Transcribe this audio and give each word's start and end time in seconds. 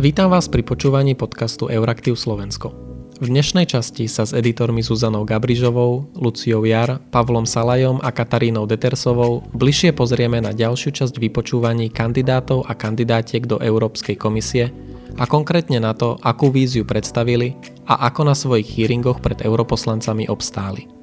Vítam 0.00 0.32
vás 0.32 0.48
pri 0.48 0.64
počúvaní 0.64 1.12
podcastu 1.12 1.68
Euraktiv 1.68 2.16
Slovensko. 2.16 2.72
V 3.20 3.28
dnešnej 3.28 3.68
časti 3.68 4.08
sa 4.08 4.24
s 4.24 4.32
editormi 4.32 4.80
Zuzanou 4.80 5.28
Gabrižovou, 5.28 6.16
Luciou 6.16 6.64
Jar, 6.64 7.04
Pavlom 7.12 7.44
Salajom 7.44 8.00
a 8.00 8.08
Katarínou 8.08 8.64
Detersovou 8.64 9.44
bližšie 9.52 9.92
pozrieme 9.92 10.40
na 10.40 10.56
ďalšiu 10.56 10.96
časť 10.96 11.20
vypočúvaní 11.20 11.92
kandidátov 11.92 12.64
a 12.64 12.72
kandidátiek 12.72 13.44
do 13.44 13.60
Európskej 13.60 14.16
komisie 14.16 14.72
a 15.20 15.28
konkrétne 15.28 15.76
na 15.84 15.92
to, 15.92 16.16
akú 16.24 16.48
víziu 16.48 16.88
predstavili 16.88 17.52
a 17.84 18.08
ako 18.08 18.24
na 18.24 18.32
svojich 18.32 18.72
hearingoch 18.72 19.20
pred 19.20 19.44
europoslancami 19.44 20.32
obstáli. 20.32 20.99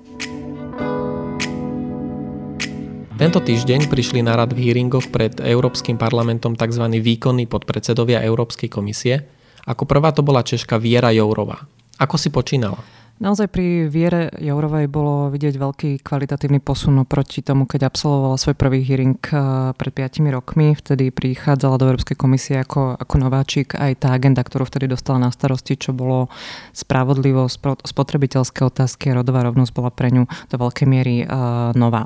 Tento 3.17 3.41
týždeň 3.41 3.89
prišli 3.89 4.21
na 4.21 4.37
rad 4.37 4.53
v 4.53 4.69
hearingoch 4.69 5.09
pred 5.09 5.41
Európskym 5.41 5.97
parlamentom 5.97 6.53
tzv. 6.53 6.85
výkonní 7.01 7.49
podpredsedovia 7.49 8.21
Európskej 8.21 8.69
komisie. 8.69 9.25
Ako 9.65 9.89
prvá 9.89 10.13
to 10.13 10.21
bola 10.21 10.45
Češka 10.45 10.77
Viera 10.77 11.09
Jourová. 11.09 11.65
Ako 11.97 12.13
si 12.13 12.29
počínala? 12.29 12.77
Naozaj 13.17 13.49
pri 13.49 13.89
Viere 13.89 14.29
Jourovej 14.37 14.85
bolo 14.93 15.33
vidieť 15.33 15.57
veľký 15.57 15.91
kvalitatívny 16.05 16.61
posun 16.61 17.01
proti 17.01 17.41
tomu, 17.41 17.65
keď 17.65 17.89
absolvovala 17.89 18.37
svoj 18.37 18.53
prvý 18.53 18.85
hearing 18.85 19.17
eh, 19.33 19.73
pred 19.73 19.89
5 19.89 20.21
rokmi. 20.29 20.77
Vtedy 20.77 21.09
prichádzala 21.09 21.81
do 21.81 21.89
Európskej 21.89 22.13
komisie 22.13 22.61
ako, 22.61 22.93
ako 22.93 23.15
nováčik. 23.17 23.73
Aj 23.73 23.89
tá 23.97 24.13
agenda, 24.13 24.45
ktorú 24.45 24.69
vtedy 24.69 24.85
dostala 24.85 25.17
na 25.17 25.33
starosti, 25.33 25.73
čo 25.81 25.97
bolo 25.97 26.29
spravodlivosť, 26.77 27.89
spotrebiteľské 27.89 28.61
otázky 28.61 29.09
a 29.09 29.17
rodová 29.17 29.41
rovnosť 29.49 29.71
bola 29.73 29.89
pre 29.89 30.13
ňu 30.13 30.29
do 30.53 30.55
veľkej 30.61 30.85
miery 30.85 31.25
uh, 31.25 31.73
nová. 31.73 32.05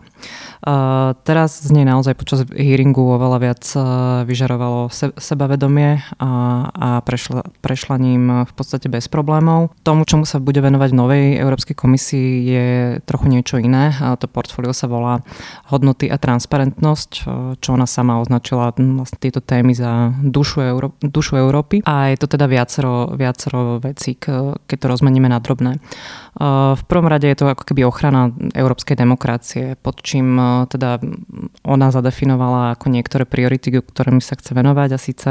Uh, 0.63 1.11
teraz 1.27 1.59
z 1.59 1.75
nej 1.75 1.83
naozaj 1.83 2.15
počas 2.15 2.47
hearingu 2.47 3.03
oveľa 3.03 3.37
viac 3.43 3.63
uh, 3.75 4.23
vyžarovalo 4.23 4.87
se, 4.87 5.11
sebavedomie 5.19 5.99
a, 6.23 6.29
a 6.71 6.87
prešla, 7.03 7.43
prešla 7.59 7.99
ním 7.99 8.47
v 8.47 8.53
podstate 8.55 8.87
bez 8.87 9.11
problémov. 9.11 9.75
Tomu, 9.83 10.07
čomu 10.07 10.23
sa 10.23 10.39
bude 10.39 10.63
venovať 10.63 11.00
novej 11.01 11.41
Európskej 11.41 11.73
komisii 11.73 12.29
je 12.45 12.67
trochu 13.09 13.25
niečo 13.33 13.57
iné. 13.57 13.89
A 13.97 14.13
to 14.13 14.29
portfólio 14.29 14.69
sa 14.71 14.85
volá 14.85 15.25
hodnoty 15.73 16.05
a 16.05 16.21
transparentnosť, 16.21 17.11
čo 17.57 17.69
ona 17.73 17.89
sama 17.89 18.21
označila 18.21 18.69
vlastne 18.77 19.17
tieto 19.17 19.41
témy 19.41 19.73
za 19.73 20.13
dušu, 20.21 20.61
Euró- 20.61 20.97
dušu 21.01 21.41
Európy. 21.41 21.81
A 21.89 22.13
je 22.13 22.21
to 22.21 22.29
teda 22.29 22.45
viacero, 22.45 23.17
viacero 23.17 23.81
vecí, 23.81 24.13
keď 24.15 24.77
to 24.77 24.87
rozmeníme 24.87 25.25
na 25.25 25.41
drobné. 25.41 25.81
V 26.77 26.83
prvom 26.87 27.11
rade 27.11 27.27
je 27.27 27.35
to 27.35 27.51
ako 27.51 27.67
keby 27.67 27.83
ochrana 27.83 28.31
európskej 28.55 28.95
demokracie, 28.95 29.75
pod 29.75 29.99
čím 29.99 30.39
teda 30.71 31.03
ona 31.67 31.91
zadefinovala 31.91 32.79
ako 32.79 32.87
niektoré 32.87 33.27
priority, 33.27 33.83
ktorými 33.83 34.23
sa 34.23 34.39
chce 34.39 34.55
venovať 34.55 34.89
a 34.95 34.99
síce 34.99 35.29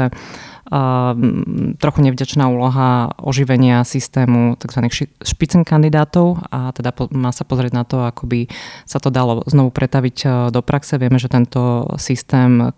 trochu 1.81 1.99
nevďačná 2.05 2.45
úloha 2.45 3.11
oživenia 3.17 3.81
systému 3.81 4.55
tzv. 4.61 5.09
špicen 5.25 5.65
kandidátov 5.65 6.37
a 6.53 6.69
teda 6.71 6.93
má 7.11 7.33
sa 7.33 7.43
pozrieť 7.43 7.73
na 7.73 7.83
to, 7.83 8.05
ako 8.05 8.29
by 8.29 8.39
sa 8.85 9.01
to 9.01 9.09
dalo 9.09 9.41
znovu 9.49 9.73
pretaviť 9.73 10.17
e, 10.21 10.27
do 10.53 10.61
praxe. 10.61 11.01
Vieme, 11.01 11.17
že 11.17 11.31
tento 11.31 11.89
systém, 11.97 12.71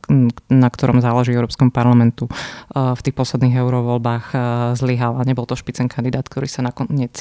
na 0.47 0.69
ktorom 0.71 1.03
záleží 1.03 1.35
Európskom 1.35 1.69
parlamentu, 1.69 2.25
e, 2.27 2.31
v 2.73 3.01
tých 3.03 3.15
posledných 3.15 3.59
eurovoľbách 3.59 4.25
e, 4.31 4.35
zlyhal 4.79 5.19
a 5.19 5.27
nebol 5.27 5.43
to 5.43 5.59
špicen 5.59 5.91
kandidát, 5.91 6.25
ktorý 6.25 6.47
sa 6.47 6.63
nakoniec 6.63 7.15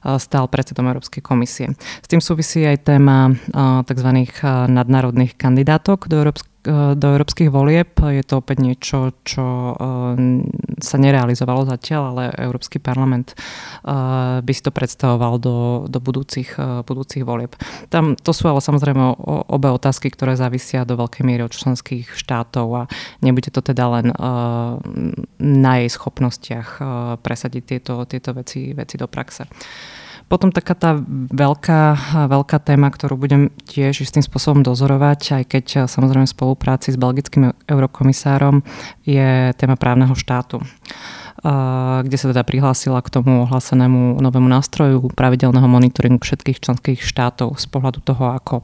stal 0.00 0.44
predsedom 0.48 0.86
Európskej 0.86 1.22
komisie. 1.24 1.72
S 2.04 2.08
tým 2.08 2.22
súvisí 2.22 2.62
aj 2.62 2.86
téma 2.86 3.32
tzv. 3.84 4.10
nadnárodných 4.68 5.34
kandidátok 5.36 6.06
do 6.06 6.20
Európskej 6.20 6.50
do 6.68 7.06
európskych 7.16 7.48
volieb. 7.48 7.96
Je 8.04 8.20
to 8.20 8.44
opäť 8.44 8.58
niečo, 8.60 9.16
čo 9.24 9.44
eh, 9.44 9.76
sa 10.80 10.96
nerealizovalo 11.00 11.64
zatiaľ, 11.64 12.02
ale 12.12 12.22
Európsky 12.36 12.76
parlament 12.76 13.32
eh, 13.32 14.44
by 14.44 14.52
si 14.52 14.62
to 14.64 14.68
predstavoval 14.68 15.40
do, 15.40 15.56
do 15.88 15.98
budúcich, 15.98 16.56
budúcich 16.84 17.24
volieb. 17.24 17.56
Tam, 17.88 18.12
to 18.16 18.36
sú 18.36 18.48
ale 18.48 18.60
samozrejme 18.60 19.00
obe 19.48 19.68
otázky, 19.72 20.12
ktoré 20.12 20.36
závisia 20.36 20.84
do 20.84 21.00
veľkej 21.00 21.24
miery 21.24 21.42
od 21.44 21.54
členských 21.54 22.12
štátov 22.12 22.66
a 22.76 22.82
nebude 23.24 23.48
to 23.48 23.64
teda 23.64 23.84
len 24.00 24.06
na 25.40 25.72
jej 25.80 25.90
schopnostiach 25.90 26.68
presadiť 27.20 27.62
tieto, 27.64 28.04
tieto 28.04 28.36
veci, 28.36 28.72
veci 28.76 28.96
do 29.00 29.08
praxe. 29.08 29.48
Potom 30.30 30.54
taká 30.54 30.78
tá 30.78 30.94
veľká, 31.34 31.82
veľká 32.30 32.62
téma, 32.62 32.86
ktorú 32.94 33.18
budem 33.18 33.50
tiež 33.66 34.06
istým 34.06 34.22
spôsobom 34.22 34.62
dozorovať, 34.62 35.42
aj 35.42 35.44
keď 35.50 35.64
samozrejme 35.90 36.30
v 36.30 36.34
spolupráci 36.38 36.94
s 36.94 36.96
belgickým 36.96 37.50
eurokomisárom, 37.66 38.62
je 39.02 39.50
téma 39.58 39.74
právneho 39.74 40.14
štátu 40.14 40.62
kde 42.04 42.16
sa 42.20 42.28
teda 42.28 42.44
prihlásila 42.44 43.00
k 43.00 43.12
tomu 43.16 43.48
ohlásenému 43.48 44.20
novému 44.20 44.48
nástroju 44.48 45.08
pravidelného 45.16 45.64
monitoringu 45.64 46.20
všetkých 46.20 46.60
členských 46.60 47.00
štátov 47.00 47.56
z 47.56 47.66
pohľadu 47.72 48.04
toho, 48.04 48.36
ako 48.36 48.60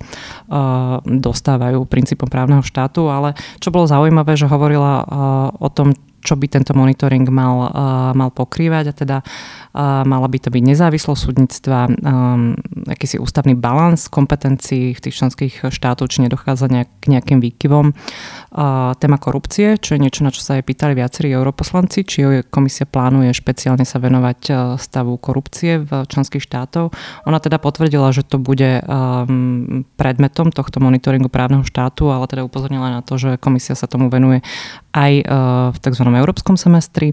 dostávajú 1.09 1.89
princípom 1.89 2.29
právneho 2.29 2.61
štátu. 2.61 3.09
Ale 3.09 3.33
čo 3.65 3.73
bolo 3.73 3.89
zaujímavé, 3.89 4.37
že 4.37 4.45
hovorila 4.45 5.09
o 5.57 5.69
tom, 5.73 5.97
čo 6.21 6.37
by 6.37 6.47
tento 6.53 6.77
monitoring 6.77 7.25
mal, 7.33 7.73
mal 8.13 8.29
pokrývať 8.35 8.85
a 8.93 8.95
teda 8.95 9.17
mala 10.09 10.27
by 10.33 10.39
to 10.41 10.49
byť 10.49 10.63
nezávislosť 10.65 11.21
súdnictva, 11.21 11.93
um, 11.93 12.57
akýsi 12.89 13.21
ústavný 13.21 13.53
balans 13.53 14.09
kompetencií 14.09 14.97
v 14.97 15.03
tých 15.05 15.21
členských 15.21 15.55
štátov, 15.69 16.09
či 16.09 16.25
nedochádza 16.25 16.73
nejak, 16.73 16.89
k 17.05 17.07
nejakým 17.13 17.39
výkyvom. 17.45 17.93
Téma 18.97 19.19
korupcie, 19.21 19.77
čo 19.77 19.95
je 19.95 20.01
niečo, 20.01 20.25
na 20.25 20.33
čo 20.33 20.41
sa 20.41 20.57
aj 20.57 20.65
pýtali 20.65 20.97
viacerí 20.97 21.29
europoslanci, 21.29 22.09
či 22.09 22.25
komisia 22.49 22.89
plánuje 22.89 23.37
špeciálne 23.37 23.85
sa 23.85 24.01
venovať 24.01 24.41
uh, 24.49 24.57
stavu 24.81 25.21
korupcie 25.21 25.85
v 25.85 26.09
členských 26.09 26.41
štátov. 26.41 26.97
Ona 27.29 27.37
teda 27.37 27.61
potvrdila, 27.61 28.17
že 28.17 28.25
to 28.25 28.41
bude 28.41 28.81
um, 28.89 29.85
predmetom 30.01 30.57
tohto 30.57 30.81
monitoringu 30.81 31.29
právneho 31.29 31.69
štátu, 31.69 32.09
ale 32.09 32.25
teda 32.25 32.49
upozornila 32.49 32.89
na 32.89 33.05
to, 33.05 33.21
že 33.21 33.37
komisia 33.37 33.77
sa 33.77 33.85
tomu 33.85 34.09
venuje 34.09 34.41
aj 34.97 35.13
uh, 35.21 35.69
v 35.77 35.79
tzv 35.85 36.03
európskom 36.09 36.57
semestri, 36.57 37.13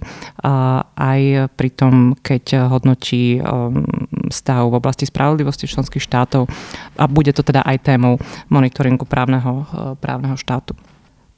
aj 0.95 1.51
pri 1.59 1.69
tom, 1.75 2.15
keď 2.23 2.52
hodnotí 2.57 3.41
um, 3.41 3.85
stav 4.29 4.69
v 4.69 4.77
oblasti 4.77 5.05
spravodlivosti 5.05 5.67
členských 5.67 6.03
štátov 6.03 6.49
a 6.97 7.03
bude 7.07 7.33
to 7.33 7.41
teda 7.41 7.65
aj 7.65 7.81
témou 7.81 8.21
monitoringu 8.49 9.05
právneho, 9.05 9.65
uh, 9.65 9.93
právneho 9.97 10.37
štátu. 10.37 10.77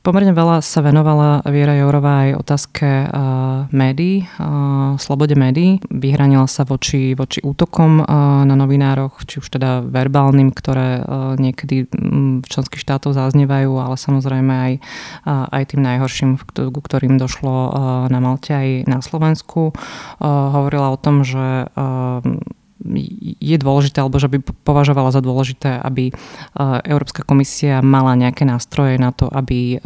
Pomerne 0.05 0.37
veľa 0.37 0.61
sa 0.61 0.85
venovala 0.85 1.41
Viera 1.49 1.73
Jourová 1.73 2.29
aj 2.29 2.37
otázke 2.37 2.85
uh, 2.85 3.65
médií, 3.73 4.21
uh, 4.37 4.93
slobode 5.01 5.33
médií. 5.33 5.81
Vyhranila 5.89 6.45
sa 6.45 6.61
voči, 6.61 7.17
voči 7.17 7.41
útokom 7.41 8.05
uh, 8.05 8.45
na 8.45 8.53
novinároch, 8.53 9.25
či 9.25 9.41
už 9.41 9.57
teda 9.57 9.81
verbálnym, 9.81 10.53
ktoré 10.53 11.01
uh, 11.01 11.33
niekedy 11.41 11.89
um, 11.89 12.37
v 12.37 12.45
členských 12.45 12.85
štátoch 12.85 13.17
zaznievajú, 13.17 13.81
ale 13.81 13.97
samozrejme 13.97 14.53
aj, 14.53 14.73
uh, 15.25 15.49
aj 15.49 15.73
tým 15.73 15.81
najhorším, 15.81 16.37
ku 16.53 16.81
ktorým 16.85 17.17
došlo 17.17 17.49
uh, 17.49 17.71
na 18.05 18.21
Malte 18.21 18.53
aj 18.53 18.85
na 18.85 19.01
Slovensku. 19.01 19.73
Uh, 19.73 20.53
hovorila 20.53 20.93
o 20.93 21.01
tom, 21.01 21.25
že 21.25 21.65
uh, 21.65 22.21
je 23.41 23.57
dôležité, 23.57 23.97
alebo 23.99 24.21
že 24.21 24.29
by 24.29 24.45
považovala 24.61 25.09
za 25.09 25.21
dôležité, 25.25 25.81
aby 25.81 26.09
e, 26.09 26.13
Európska 26.85 27.25
komisia 27.25 27.81
mala 27.81 28.13
nejaké 28.13 28.45
nástroje 28.45 29.01
na 29.01 29.09
to, 29.09 29.25
aby 29.27 29.75
e, 29.75 29.77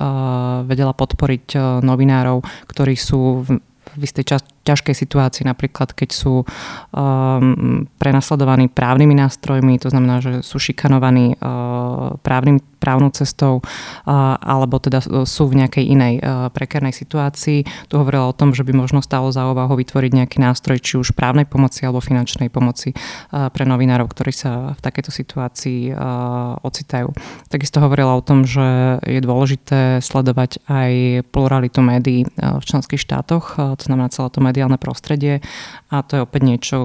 vedela 0.67 0.91
podporiť 0.91 1.45
e, 1.55 1.57
novinárov, 1.79 2.43
ktorí 2.67 2.99
sú 2.99 3.47
v 3.95 4.01
istej 4.03 4.25
čas, 4.35 4.41
ťažkej 4.63 4.95
situácii, 4.95 5.43
napríklad 5.47 5.95
keď 5.95 6.09
sú 6.11 6.43
um, 6.43 7.87
prenasledovaní 7.97 8.67
právnymi 8.69 9.15
nástrojmi, 9.17 9.79
to 9.79 9.89
znamená, 9.89 10.21
že 10.21 10.45
sú 10.45 10.59
šikanovaní 10.59 11.39
uh, 11.39 12.19
právnym, 12.21 12.61
právnou 12.77 13.09
cestou, 13.11 13.63
uh, 13.63 14.37
alebo 14.39 14.77
teda 14.79 15.01
sú 15.25 15.43
v 15.49 15.63
nejakej 15.63 15.85
inej 15.89 16.13
uh, 16.19 16.47
prekernej 16.53 16.93
situácii. 16.93 17.65
Tu 17.87 17.93
hovorila 17.95 18.29
o 18.29 18.35
tom, 18.35 18.53
že 18.53 18.63
by 18.67 18.75
možno 18.75 18.99
stalo 18.99 19.31
za 19.31 19.47
ovahu 19.47 19.79
vytvoriť 19.79 20.11
nejaký 20.23 20.37
nástroj, 20.43 20.77
či 20.79 20.99
už 20.99 21.15
právnej 21.15 21.47
pomoci 21.47 21.87
alebo 21.87 22.03
finančnej 22.03 22.51
pomoci 22.51 22.93
uh, 22.93 23.49
pre 23.49 23.63
novinárov, 23.65 24.11
ktorí 24.11 24.31
sa 24.35 24.75
v 24.75 24.81
takejto 24.83 25.11
situácii 25.11 25.91
uh, 25.91 26.59
ocitajú. 26.61 27.09
Takisto 27.47 27.81
hovorila 27.81 28.15
o 28.15 28.25
tom, 28.25 28.43
že 28.43 28.99
je 29.07 29.19
dôležité 29.23 30.03
sledovať 30.03 30.61
aj 30.67 30.91
pluralitu 31.31 31.79
médií 31.81 32.27
uh, 32.27 32.59
v 32.59 32.63
členských 32.63 33.01
štátoch, 33.01 33.55
uh, 33.57 33.73
to 33.79 33.87
znamená 33.87 34.11
celé 34.11 34.29
to 34.29 34.39
mediálne 34.49 34.81
prostredie 34.81 35.45
a 35.93 36.01
to 36.01 36.17
je 36.17 36.25
opäť 36.25 36.41
niečo, 36.41 36.77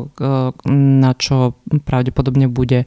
na 0.69 1.17
čo 1.17 1.57
pravdepodobne 1.89 2.53
bude 2.53 2.85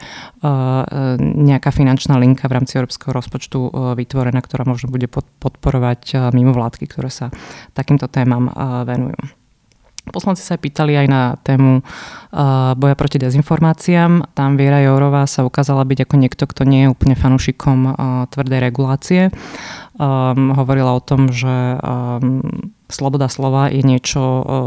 nejaká 1.17 1.73
finančná 1.73 2.21
linka 2.21 2.45
v 2.45 2.61
rámci 2.61 2.77
európskeho 2.77 3.09
rozpočtu 3.17 3.57
vytvorená, 3.97 4.37
ktorá 4.45 4.69
možno 4.69 4.93
bude 4.93 5.09
podporovať 5.09 6.29
mimovládky, 6.29 6.85
ktoré 6.85 7.09
sa 7.09 7.33
takýmto 7.73 8.05
témam 8.05 8.53
venujú. 8.85 9.17
Poslanci 10.07 10.39
sa 10.39 10.55
pýtali 10.55 10.95
aj 10.95 11.07
na 11.11 11.35
tému 11.43 11.83
boja 12.79 12.95
proti 12.95 13.19
dezinformáciám. 13.19 14.31
Tam 14.31 14.55
Viera 14.55 14.79
Jourová 14.79 15.27
sa 15.27 15.43
ukázala 15.43 15.83
byť 15.83 16.07
ako 16.07 16.15
niekto, 16.15 16.47
kto 16.47 16.63
nie 16.63 16.87
je 16.87 16.91
úplne 16.95 17.19
fanúšikom 17.19 17.91
tvrdej 18.31 18.59
regulácie. 18.63 19.35
Hovorila 19.99 20.95
o 20.95 21.03
tom, 21.03 21.27
že 21.27 21.75
sloboda 22.87 23.27
slova 23.27 23.67
je 23.67 23.83
niečo, 23.83 24.21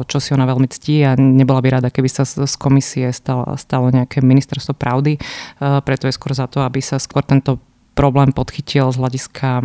čo 0.04 0.16
si 0.20 0.36
ona 0.36 0.44
veľmi 0.44 0.68
ctí 0.68 1.04
a 1.04 1.16
nebola 1.16 1.64
by 1.64 1.80
rada, 1.80 1.88
keby 1.88 2.08
sa 2.08 2.28
z 2.28 2.54
komisie 2.60 3.08
stalo, 3.16 3.56
stalo 3.56 3.88
nejaké 3.88 4.20
ministerstvo 4.20 4.76
pravdy. 4.76 5.16
Preto 5.58 6.04
je 6.04 6.16
skôr 6.16 6.36
za 6.36 6.44
to, 6.44 6.60
aby 6.60 6.84
sa 6.84 7.00
skôr 7.00 7.24
tento 7.24 7.58
problém 7.90 8.30
podchytil 8.32 8.88
z 8.94 8.96
hľadiska 8.96 9.60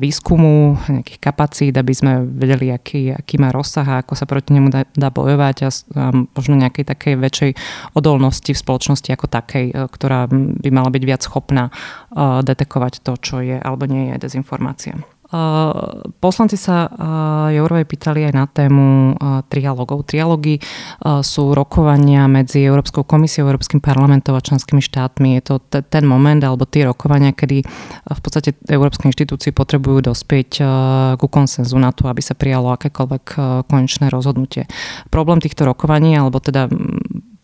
výskumu, 0.00 0.80
nejakých 0.88 1.20
kapacít, 1.22 1.74
aby 1.76 1.92
sme 1.94 2.24
vedeli, 2.24 2.72
aký, 2.72 3.14
aký 3.14 3.36
má 3.38 3.52
rozsah 3.52 3.84
a 3.84 4.00
ako 4.00 4.16
sa 4.16 4.24
proti 4.26 4.56
nemu 4.56 4.72
dá, 4.72 4.82
dá 4.96 5.12
bojovať 5.12 5.56
a, 5.62 5.70
možno 6.34 6.56
nejakej 6.56 6.88
takej 6.88 7.14
väčšej 7.20 7.50
odolnosti 7.94 8.50
v 8.50 8.58
spoločnosti 8.58 9.12
ako 9.12 9.26
takej, 9.28 9.70
ktorá 9.92 10.26
by 10.32 10.68
mala 10.72 10.90
byť 10.90 11.02
viac 11.04 11.22
schopná 11.22 11.70
detekovať 12.42 13.04
to, 13.04 13.12
čo 13.20 13.36
je 13.44 13.60
alebo 13.60 13.86
nie 13.86 14.10
je 14.10 14.24
dezinformácia. 14.24 14.96
Poslanci 16.24 16.56
sa 16.56 16.88
Jourovej 17.52 17.84
pýtali 17.84 18.24
aj 18.28 18.32
na 18.32 18.48
tému 18.48 19.12
trialogov. 19.52 20.08
Trialógy 20.08 20.56
sú 21.04 21.52
rokovania 21.52 22.24
medzi 22.24 22.64
Európskou 22.64 23.04
komisiou, 23.04 23.44
Európskym 23.44 23.84
parlamentom 23.84 24.32
a 24.32 24.40
členskými 24.40 24.80
štátmi. 24.80 25.36
Je 25.36 25.42
to 25.44 25.54
ten 25.68 26.08
moment 26.08 26.40
alebo 26.40 26.64
tie 26.64 26.88
rokovania, 26.88 27.36
kedy 27.36 27.60
v 28.08 28.20
podstate 28.24 28.56
európske 28.72 29.04
inštitúcie 29.04 29.52
potrebujú 29.52 30.08
dospieť 30.08 30.64
ku 31.20 31.26
konsenzu 31.28 31.76
na 31.76 31.92
to, 31.92 32.08
aby 32.08 32.24
sa 32.24 32.32
prijalo 32.32 32.72
akékoľvek 32.72 33.24
konečné 33.68 34.08
rozhodnutie. 34.08 34.64
Problém 35.12 35.44
týchto 35.44 35.68
rokovaní, 35.68 36.16
alebo 36.16 36.40
teda 36.40 36.72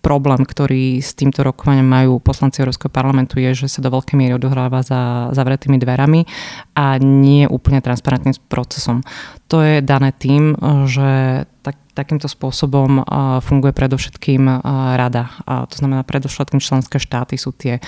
problém, 0.04 0.44
ktorý 0.44 1.00
s 1.00 1.16
týmto 1.16 1.40
rokovaním 1.40 1.88
majú 1.88 2.20
poslanci 2.20 2.60
Európskeho 2.60 2.92
parlamentu, 2.92 3.40
je, 3.40 3.64
že 3.64 3.72
sa 3.72 3.80
do 3.80 3.88
veľkej 3.88 4.20
miery 4.20 4.36
odohráva 4.36 4.84
za 4.84 5.32
zavretými 5.32 5.80
dverami 5.80 6.28
a 6.76 7.00
nie 7.00 7.48
úplne 7.48 7.80
transparentným 7.80 8.36
procesom. 8.52 9.00
To 9.48 9.64
je 9.64 9.80
dané 9.80 10.12
tým, 10.12 10.52
že 10.84 11.42
tak, 11.64 11.80
takýmto 11.96 12.28
spôsobom 12.28 13.00
funguje 13.40 13.72
predovšetkým 13.72 14.44
rada. 15.00 15.32
A 15.48 15.64
to 15.64 15.80
znamená, 15.80 16.04
predovšetkým 16.04 16.60
členské 16.60 17.00
štáty 17.00 17.40
sú 17.40 17.56
tie, 17.56 17.80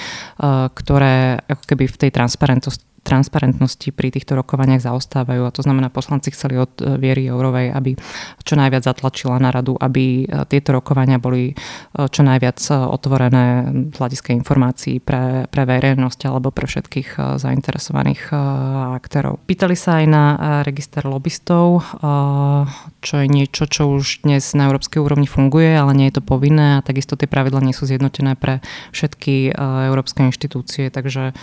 ktoré 0.73 1.45
ako 1.45 1.63
keby 1.69 1.85
v 1.85 2.01
tej 2.01 2.11
transparentnosti 2.17 2.96
transparentnosti 3.07 3.95
pri 3.95 4.11
týchto 4.11 4.35
rokovaniach 4.35 4.83
zaostávajú 4.83 5.47
a 5.47 5.55
to 5.55 5.63
znamená, 5.63 5.95
poslanci 5.95 6.35
chceli 6.35 6.59
od 6.59 6.75
e, 6.83 6.99
Viery 6.99 7.31
Jourovej, 7.31 7.71
aby 7.71 7.95
čo 8.43 8.59
najviac 8.59 8.83
zatlačila 8.83 9.39
na 9.39 9.55
radu, 9.55 9.79
aby 9.79 10.27
e, 10.27 10.45
tieto 10.51 10.75
rokovania 10.75 11.23
boli 11.23 11.53
e, 11.53 11.55
čo 12.11 12.27
najviac 12.27 12.59
otvorené 12.67 13.71
z 13.95 13.97
hľadiska 13.97 14.35
informácií 14.35 14.99
pre, 14.99 15.47
pre 15.47 15.63
verejnosť 15.63 16.27
alebo 16.27 16.51
pre 16.51 16.67
všetkých 16.67 17.39
zainteresovaných 17.39 18.33
aktérov. 18.97 19.39
Pýtali 19.45 19.77
sa 19.77 20.03
aj 20.03 20.07
na 20.09 20.25
register 20.65 21.05
lobbystov, 21.05 21.85
čo 23.05 23.15
je 23.21 23.29
niečo, 23.29 23.69
čo 23.69 23.93
už 23.93 24.25
dnes 24.25 24.43
na 24.57 24.73
európskej 24.73 24.99
úrovni 24.99 25.29
funguje, 25.29 25.77
ale 25.77 25.93
nie 25.93 26.07
je 26.09 26.19
to 26.19 26.23
povinné 26.25 26.81
a 26.81 26.85
takisto 26.85 27.15
tie 27.15 27.29
pravidla 27.29 27.61
nie 27.61 27.77
sú 27.77 27.85
zjednotené 27.85 28.35
pre 28.35 28.65
všetky 28.97 29.53
európske 29.93 30.25
inštitúcie, 30.25 30.89
takže 30.89 31.37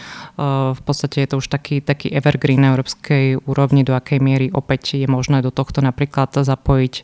v 0.74 0.82
podstate 0.82 1.24
je 1.24 1.28
to 1.30 1.40
už 1.40 1.48
taký, 1.54 1.86
taký 1.86 2.10
evergreen 2.10 2.66
na 2.66 2.74
európskej 2.74 3.46
úrovni, 3.46 3.86
do 3.86 3.94
akej 3.94 4.18
miery 4.18 4.50
opäť 4.50 4.98
je 4.98 5.06
možné 5.06 5.46
do 5.46 5.54
tohto 5.54 5.86
napríklad 5.86 6.34
zapojiť 6.34 6.94
e, 6.98 7.04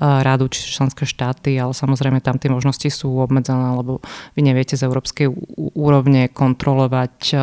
rádu 0.00 0.48
či 0.48 0.72
členské 0.72 1.04
štáty, 1.04 1.60
ale 1.60 1.76
samozrejme 1.76 2.24
tam 2.24 2.40
tie 2.40 2.48
možnosti 2.48 2.88
sú 2.88 3.20
obmedzené, 3.20 3.76
lebo 3.76 4.00
vy 4.32 4.40
neviete 4.40 4.80
z 4.80 4.88
európskej 4.88 5.28
úrovne 5.76 6.32
kontrolovať 6.32 7.16
e, 7.30 7.36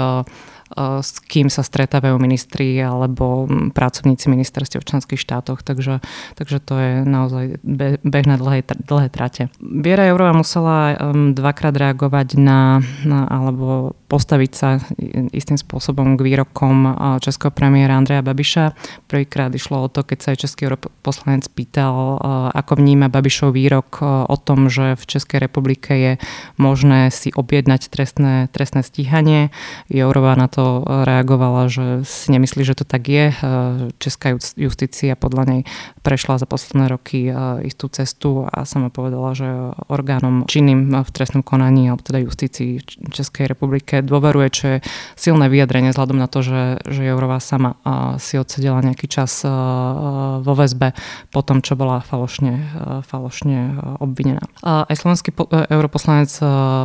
s 0.75 1.11
kým 1.25 1.47
sa 1.47 1.63
stretávajú 1.63 2.19
ministri 2.19 2.75
alebo 2.81 3.47
pracovníci 3.71 4.27
ministerstiev 4.27 4.83
v 4.83 4.89
členských 4.89 5.21
štátoch, 5.21 5.63
takže, 5.63 6.03
takže 6.35 6.57
to 6.59 6.73
je 6.75 6.91
naozaj 7.07 7.59
beh 8.03 8.25
na 8.27 8.35
dlhé, 8.35 8.67
dlhé 8.67 9.07
trate. 9.07 9.47
Viera 9.61 10.07
Jourová 10.09 10.35
musela 10.35 10.97
dvakrát 11.13 11.75
reagovať 11.75 12.39
na, 12.39 12.83
na 13.07 13.27
alebo 13.27 13.95
postaviť 14.07 14.51
sa 14.55 14.79
istým 15.35 15.59
spôsobom 15.59 16.15
k 16.15 16.23
výrokom 16.23 16.95
českého 17.19 17.51
premiéra 17.51 17.99
Andreja 17.99 18.23
Babiša. 18.23 18.75
Prvýkrát 19.11 19.51
išlo 19.51 19.83
o 19.83 19.91
to, 19.91 20.03
keď 20.07 20.17
sa 20.19 20.27
aj 20.31 20.47
český 20.47 20.71
poslanec 21.03 21.43
pýtal, 21.51 22.19
ako 22.55 22.79
vníma 22.79 23.11
Babišov 23.11 23.55
výrok 23.55 23.99
o 24.03 24.37
tom, 24.39 24.71
že 24.71 24.95
v 24.95 25.03
Českej 25.03 25.43
republike 25.43 25.91
je 25.93 26.11
možné 26.55 27.11
si 27.11 27.29
objednať 27.35 27.91
trestné, 27.91 28.47
trestné 28.49 28.81
stíhanie. 28.83 29.51
Jourová 29.91 30.35
na 30.39 30.47
to 30.47 30.56
reagovala, 31.05 31.69
že 31.69 32.01
si 32.01 32.33
nemyslí, 32.33 32.65
že 32.65 32.77
to 32.77 32.85
tak 32.85 33.05
je. 33.07 33.33
Česká 34.01 34.33
justícia 34.57 35.13
podľa 35.13 35.43
nej 35.45 35.61
prešla 36.07 36.39
za 36.39 36.47
posledné 36.47 36.87
roky 36.87 37.27
istú 37.67 37.91
cestu 37.91 38.47
a 38.47 38.63
sama 38.63 38.87
povedala, 38.87 39.35
že 39.35 39.75
orgánom 39.91 40.47
činným 40.47 41.03
v 41.03 41.09
trestnom 41.11 41.43
konaní, 41.43 41.91
alebo 41.91 41.99
teda 41.99 42.23
justícii 42.23 42.79
Českej 43.11 43.51
republike 43.51 43.99
dôveruje, 43.99 44.47
čo 44.47 44.65
je 44.71 44.77
silné 45.19 45.51
vyjadrenie 45.51 45.91
vzhľadom 45.91 46.15
na 46.15 46.31
to, 46.31 46.39
že, 46.39 46.79
že 46.87 47.03
Jourová 47.03 47.43
sama 47.43 47.75
si 48.23 48.39
odsedela 48.39 48.79
nejaký 48.79 49.11
čas 49.11 49.43
vo 50.39 50.53
väzbe 50.55 50.95
po 51.35 51.43
tom, 51.43 51.59
čo 51.59 51.75
bola 51.75 51.99
falošne, 51.99 52.55
falošne 53.03 53.75
obvinená. 53.99 54.47
Aj 54.63 54.95
slovenský 54.95 55.35
europoslanec 55.67 56.31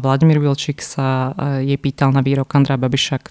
Vladimír 0.02 0.42
Vilčík 0.42 0.82
sa 0.82 1.30
jej 1.62 1.78
pýtal 1.78 2.10
na 2.10 2.26
výrok 2.26 2.50
Andra 2.58 2.74
Babiša, 2.74 3.22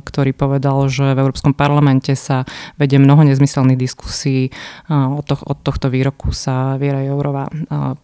ktorý 0.00 0.32
povedal, 0.32 0.88
že 0.88 1.12
v 1.12 1.20
Európskom 1.20 1.52
parlamente 1.52 2.16
sa 2.16 2.48
vedie 2.80 2.96
mnoho 2.96 3.28
nezmyselných 3.28 3.76
diskusí. 3.76 4.48
Od, 4.88 5.26
to, 5.26 5.33
od 5.42 5.58
tohto 5.66 5.90
výroku 5.90 6.30
sa 6.30 6.78
Viera 6.78 7.02
Jourová 7.02 7.50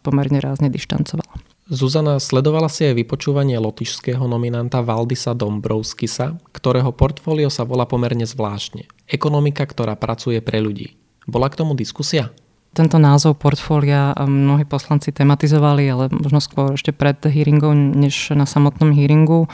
pomerne 0.03 0.43
rázne 0.43 0.67
dištancovala. 0.67 1.31
Zuzana, 1.71 2.19
sledovala 2.19 2.67
si 2.67 2.83
aj 2.83 2.99
vypočúvanie 2.99 3.55
lotišského 3.63 4.27
nominanta 4.27 4.83
Valdisa 4.83 5.39
Dombrovskisa, 5.39 6.35
ktorého 6.51 6.91
portfólio 6.91 7.47
sa 7.47 7.63
volá 7.63 7.87
pomerne 7.87 8.27
zvláštne. 8.27 8.91
Ekonomika, 9.07 9.63
ktorá 9.63 9.95
pracuje 9.95 10.43
pre 10.43 10.59
ľudí. 10.59 10.99
Bola 11.31 11.47
k 11.47 11.63
tomu 11.63 11.79
diskusia? 11.79 12.35
Tento 12.71 13.03
názov 13.03 13.35
portfólia 13.43 14.15
mnohí 14.15 14.63
poslanci 14.63 15.11
tematizovali, 15.11 15.91
ale 15.91 16.07
možno 16.07 16.39
skôr 16.39 16.79
ešte 16.79 16.95
pred 16.95 17.19
hearingom, 17.19 17.99
než 17.99 18.31
na 18.39 18.47
samotnom 18.47 18.95
hearingu, 18.95 19.51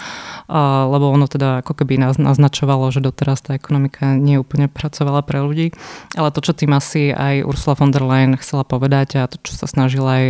lebo 0.92 1.06
ono 1.08 1.24
teda 1.24 1.64
ako 1.64 1.80
keby 1.80 1.96
naznačovalo, 1.96 2.92
že 2.92 3.00
doteraz 3.00 3.40
tá 3.40 3.56
ekonomika 3.56 4.12
nie 4.12 4.36
úplne 4.36 4.68
pracovala 4.68 5.24
pre 5.24 5.40
ľudí. 5.40 5.72
Ale 6.12 6.28
to, 6.28 6.44
čo 6.44 6.52
tým 6.52 6.76
asi 6.76 7.08
aj 7.08 7.48
Ursula 7.48 7.72
von 7.80 7.88
der 7.88 8.04
Leyen 8.04 8.36
chcela 8.36 8.68
povedať 8.68 9.16
a 9.16 9.24
to, 9.24 9.40
čo 9.40 9.56
sa 9.56 9.64
snažil 9.64 10.04
aj 10.04 10.24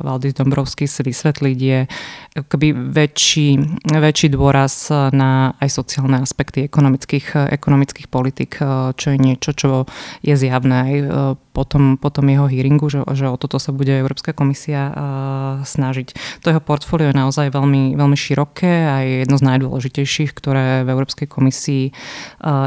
Valdis 0.00 0.32
Dombrovský 0.32 0.88
si 0.88 1.04
vysvetliť, 1.04 1.58
je 1.60 1.80
keby 2.46 2.94
väčší, 2.94 3.58
väčší 3.88 4.28
dôraz 4.30 4.92
na 5.10 5.56
aj 5.58 5.68
sociálne 5.72 6.22
aspekty 6.22 6.68
ekonomických, 6.68 7.50
ekonomických 7.50 8.06
politik, 8.06 8.62
čo 8.94 9.06
je 9.10 9.18
niečo, 9.18 9.50
čo 9.56 9.88
je 10.22 10.34
zjavné 10.36 10.76
aj 10.78 10.94
potom, 11.56 11.98
potom 11.98 12.22
jeho 12.30 12.46
hearingu, 12.46 12.86
že, 12.86 13.02
že 13.18 13.26
o 13.26 13.34
toto 13.34 13.58
sa 13.58 13.74
bude 13.74 13.90
Európska 13.90 14.30
komisia 14.30 14.94
uh, 14.94 14.94
snažiť. 15.66 16.14
To 16.46 16.54
jeho 16.54 16.62
portfólio 16.62 17.10
je 17.10 17.18
naozaj 17.18 17.50
veľmi, 17.50 17.98
veľmi 17.98 18.14
široké 18.14 18.86
a 18.86 19.02
je 19.02 19.14
jedno 19.26 19.36
z 19.40 19.46
najdôležitejších, 19.48 20.30
ktoré 20.38 20.86
v 20.86 20.92
Európskej 20.92 21.26
komisii 21.26 21.90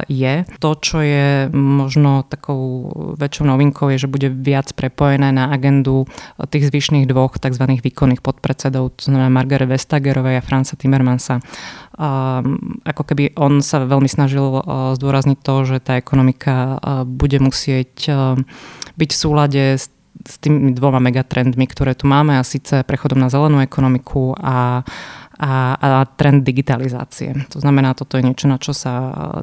je. 0.09 0.33
To, 0.59 0.69
čo 0.75 0.97
je 1.05 1.47
možno 1.53 2.25
takou 2.27 2.91
väčšou 3.15 3.45
novinkou, 3.47 3.87
je, 3.93 4.07
že 4.07 4.11
bude 4.11 4.27
viac 4.27 4.73
prepojené 4.73 5.31
na 5.31 5.53
agendu 5.53 6.07
tých 6.49 6.67
zvyšných 6.71 7.07
dvoch 7.07 7.37
tzv. 7.37 7.63
výkonných 7.79 8.23
podpredsedov, 8.25 8.97
to 8.97 9.03
znamená 9.07 9.29
Margaret 9.29 9.60
Vestagerovej 9.69 10.39
a 10.39 10.45
Franca 10.45 10.77
Timmermansa. 10.77 11.41
Um, 11.97 12.79
ako 12.87 13.03
keby 13.05 13.35
on 13.37 13.59
sa 13.61 13.83
veľmi 13.83 14.09
snažil 14.09 14.41
zdôrazniť 14.97 15.37
to, 15.43 15.55
že 15.67 15.77
tá 15.83 15.97
ekonomika 16.01 16.81
bude 17.05 17.37
musieť 17.43 18.09
byť 18.95 19.09
v 19.09 19.19
súlade 19.19 19.63
s 19.77 19.91
s 20.27 20.37
tými 20.37 20.73
dvoma 20.77 21.01
megatrendmi, 21.01 21.65
ktoré 21.65 21.97
tu 21.97 22.05
máme 22.05 22.37
a 22.37 22.45
síce 22.45 22.85
prechodom 22.85 23.17
na 23.17 23.29
zelenú 23.31 23.61
ekonomiku 23.63 24.37
a 24.37 24.85
a, 25.41 25.73
a 25.73 26.05
trend 26.05 26.45
digitalizácie. 26.45 27.33
To 27.49 27.57
znamená, 27.57 27.97
toto 27.97 28.21
je 28.21 28.23
niečo, 28.23 28.45
na 28.45 28.61
čo 28.61 28.77
sa 28.77 28.93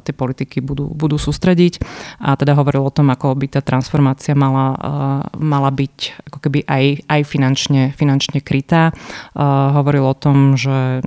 tie 0.07 0.15
politiky 0.15 0.63
budú, 0.63 0.87
budú 0.87 1.19
sústrediť 1.19 1.83
a 2.23 2.39
teda 2.39 2.55
hovoril 2.55 2.87
o 2.87 2.93
tom, 2.95 3.11
ako 3.11 3.35
by 3.35 3.51
tá 3.51 3.59
transformácia 3.59 4.31
mala, 4.31 4.79
mala 5.35 5.67
byť 5.67 6.23
ako 6.31 6.37
keby 6.39 6.63
aj, 6.63 6.85
aj 7.03 7.21
finančne, 7.27 7.91
finančne 7.91 8.39
krytá. 8.39 8.95
Hovoril 9.75 10.07
o 10.07 10.15
tom, 10.15 10.55
že 10.55 11.03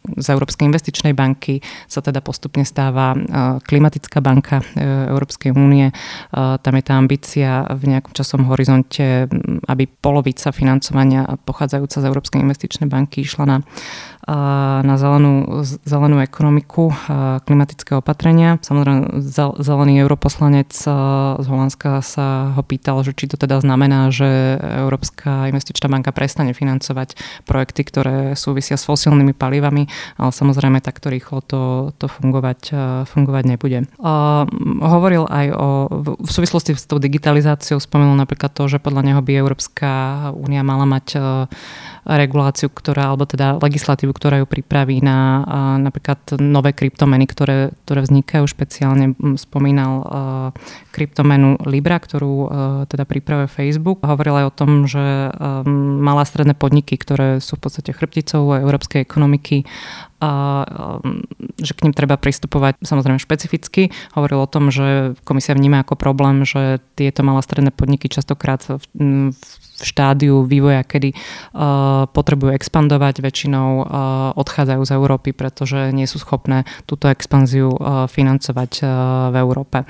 z 0.00 0.26
Európskej 0.32 0.64
investičnej 0.64 1.12
banky 1.12 1.60
sa 1.84 2.00
teda 2.00 2.24
postupne 2.24 2.64
stáva 2.64 3.12
klimatická 3.64 4.24
banka 4.24 4.64
e, 4.64 4.64
Európskej 5.12 5.52
únie. 5.52 5.92
Tam 6.32 6.74
je 6.76 6.84
tá 6.84 6.94
ambícia 6.96 7.68
v 7.68 7.96
nejakom 7.96 8.16
časom 8.16 8.48
horizonte, 8.48 9.28
aby 9.68 9.84
polovica 9.86 10.50
financovania 10.54 11.28
pochádzajúca 11.44 11.96
z 12.00 12.08
Európskej 12.08 12.40
investičnej 12.40 12.88
banky 12.88 13.24
išla 13.26 13.44
na 13.44 13.56
na 14.80 14.94
zelenú, 14.94 15.66
zelenú 15.82 16.22
ekonomiku, 16.22 16.94
klimatické 17.50 17.98
opatrenia. 17.98 18.62
Samozrejme, 18.62 19.18
zelený 19.58 20.06
europoslanec 20.06 20.70
z 20.70 21.46
Holandska 21.50 21.98
sa 21.98 22.54
ho 22.54 22.62
pýtal, 22.62 23.02
že 23.02 23.10
či 23.10 23.26
to 23.26 23.34
teda 23.34 23.58
znamená, 23.58 24.14
že 24.14 24.60
Európska 24.86 25.50
investičná 25.50 25.90
banka 25.90 26.14
prestane 26.14 26.54
financovať 26.54 27.18
projekty, 27.42 27.82
ktoré 27.82 28.16
súvisia 28.38 28.78
s 28.78 28.86
fosílnymi 28.86 29.34
palivami, 29.34 29.89
ale 30.18 30.30
samozrejme 30.30 30.78
takto 30.82 31.08
rýchlo 31.08 31.42
to, 31.44 31.62
to 31.96 32.06
fungovať, 32.06 32.72
fungovať 33.06 33.44
nebude. 33.46 33.78
Hovoril 34.80 35.24
aj 35.28 35.46
o, 35.52 35.68
v 36.20 36.30
súvislosti 36.30 36.76
s 36.76 36.86
tou 36.86 36.98
digitalizáciou 37.02 37.78
spomenul 37.80 38.16
napríklad 38.18 38.52
to, 38.52 38.66
že 38.68 38.82
podľa 38.82 39.02
neho 39.12 39.20
by 39.20 39.32
Európska 39.36 39.90
únia 40.34 40.62
mala 40.62 40.86
mať 40.86 41.06
reguláciu, 42.06 42.72
ktorá, 42.72 43.12
alebo 43.12 43.28
teda 43.28 43.60
legislatívu, 43.60 44.12
ktorá 44.16 44.40
ju 44.40 44.46
pripraví 44.48 45.04
na 45.04 45.44
napríklad 45.78 46.40
nové 46.40 46.72
kryptomeny, 46.72 47.28
ktoré, 47.28 47.76
ktoré 47.84 48.00
vznikajú. 48.04 48.44
Špeciálne 48.48 49.12
spomínal 49.36 50.06
kryptomenu 50.90 51.60
Libra, 51.68 52.00
ktorú 52.00 52.34
teda 52.88 53.04
pripravuje 53.04 53.52
Facebook. 53.52 54.00
Hovoril 54.00 54.40
aj 54.40 54.46
o 54.48 54.56
tom, 54.56 54.70
že 54.88 55.32
malé 56.00 56.22
stredné 56.24 56.56
podniky, 56.56 56.96
ktoré 56.96 57.40
sú 57.44 57.60
v 57.60 57.68
podstate 57.68 57.92
chrbticou 57.92 58.56
európskej 58.60 59.04
ekonomiky, 59.04 59.68
a 60.20 60.68
že 61.56 61.72
k 61.72 61.88
ním 61.88 61.96
treba 61.96 62.20
pristupovať 62.20 62.84
samozrejme 62.84 63.16
špecificky. 63.16 63.88
Hovoril 64.12 64.44
o 64.44 64.52
tom, 64.52 64.68
že 64.68 65.16
komisia 65.24 65.56
vníma 65.56 65.80
ako 65.80 65.96
problém, 65.96 66.44
že 66.44 66.84
tieto 66.92 67.24
malé 67.24 67.40
stredné 67.40 67.72
podniky 67.72 68.12
častokrát 68.12 68.60
v, 68.68 68.84
v 69.32 69.69
štádiu 69.82 70.44
vývoja, 70.44 70.84
kedy 70.84 71.12
uh, 71.12 72.06
potrebujú 72.10 72.54
expandovať, 72.54 73.24
väčšinou 73.24 73.68
uh, 73.80 73.84
odchádzajú 74.36 74.82
z 74.84 74.92
Európy, 74.94 75.30
pretože 75.32 75.90
nie 75.90 76.04
sú 76.04 76.20
schopné 76.20 76.68
túto 76.84 77.08
expanziu 77.08 77.72
uh, 77.72 78.06
financovať 78.06 78.72
uh, 78.80 78.88
v 79.32 79.36
Európe. 79.40 79.84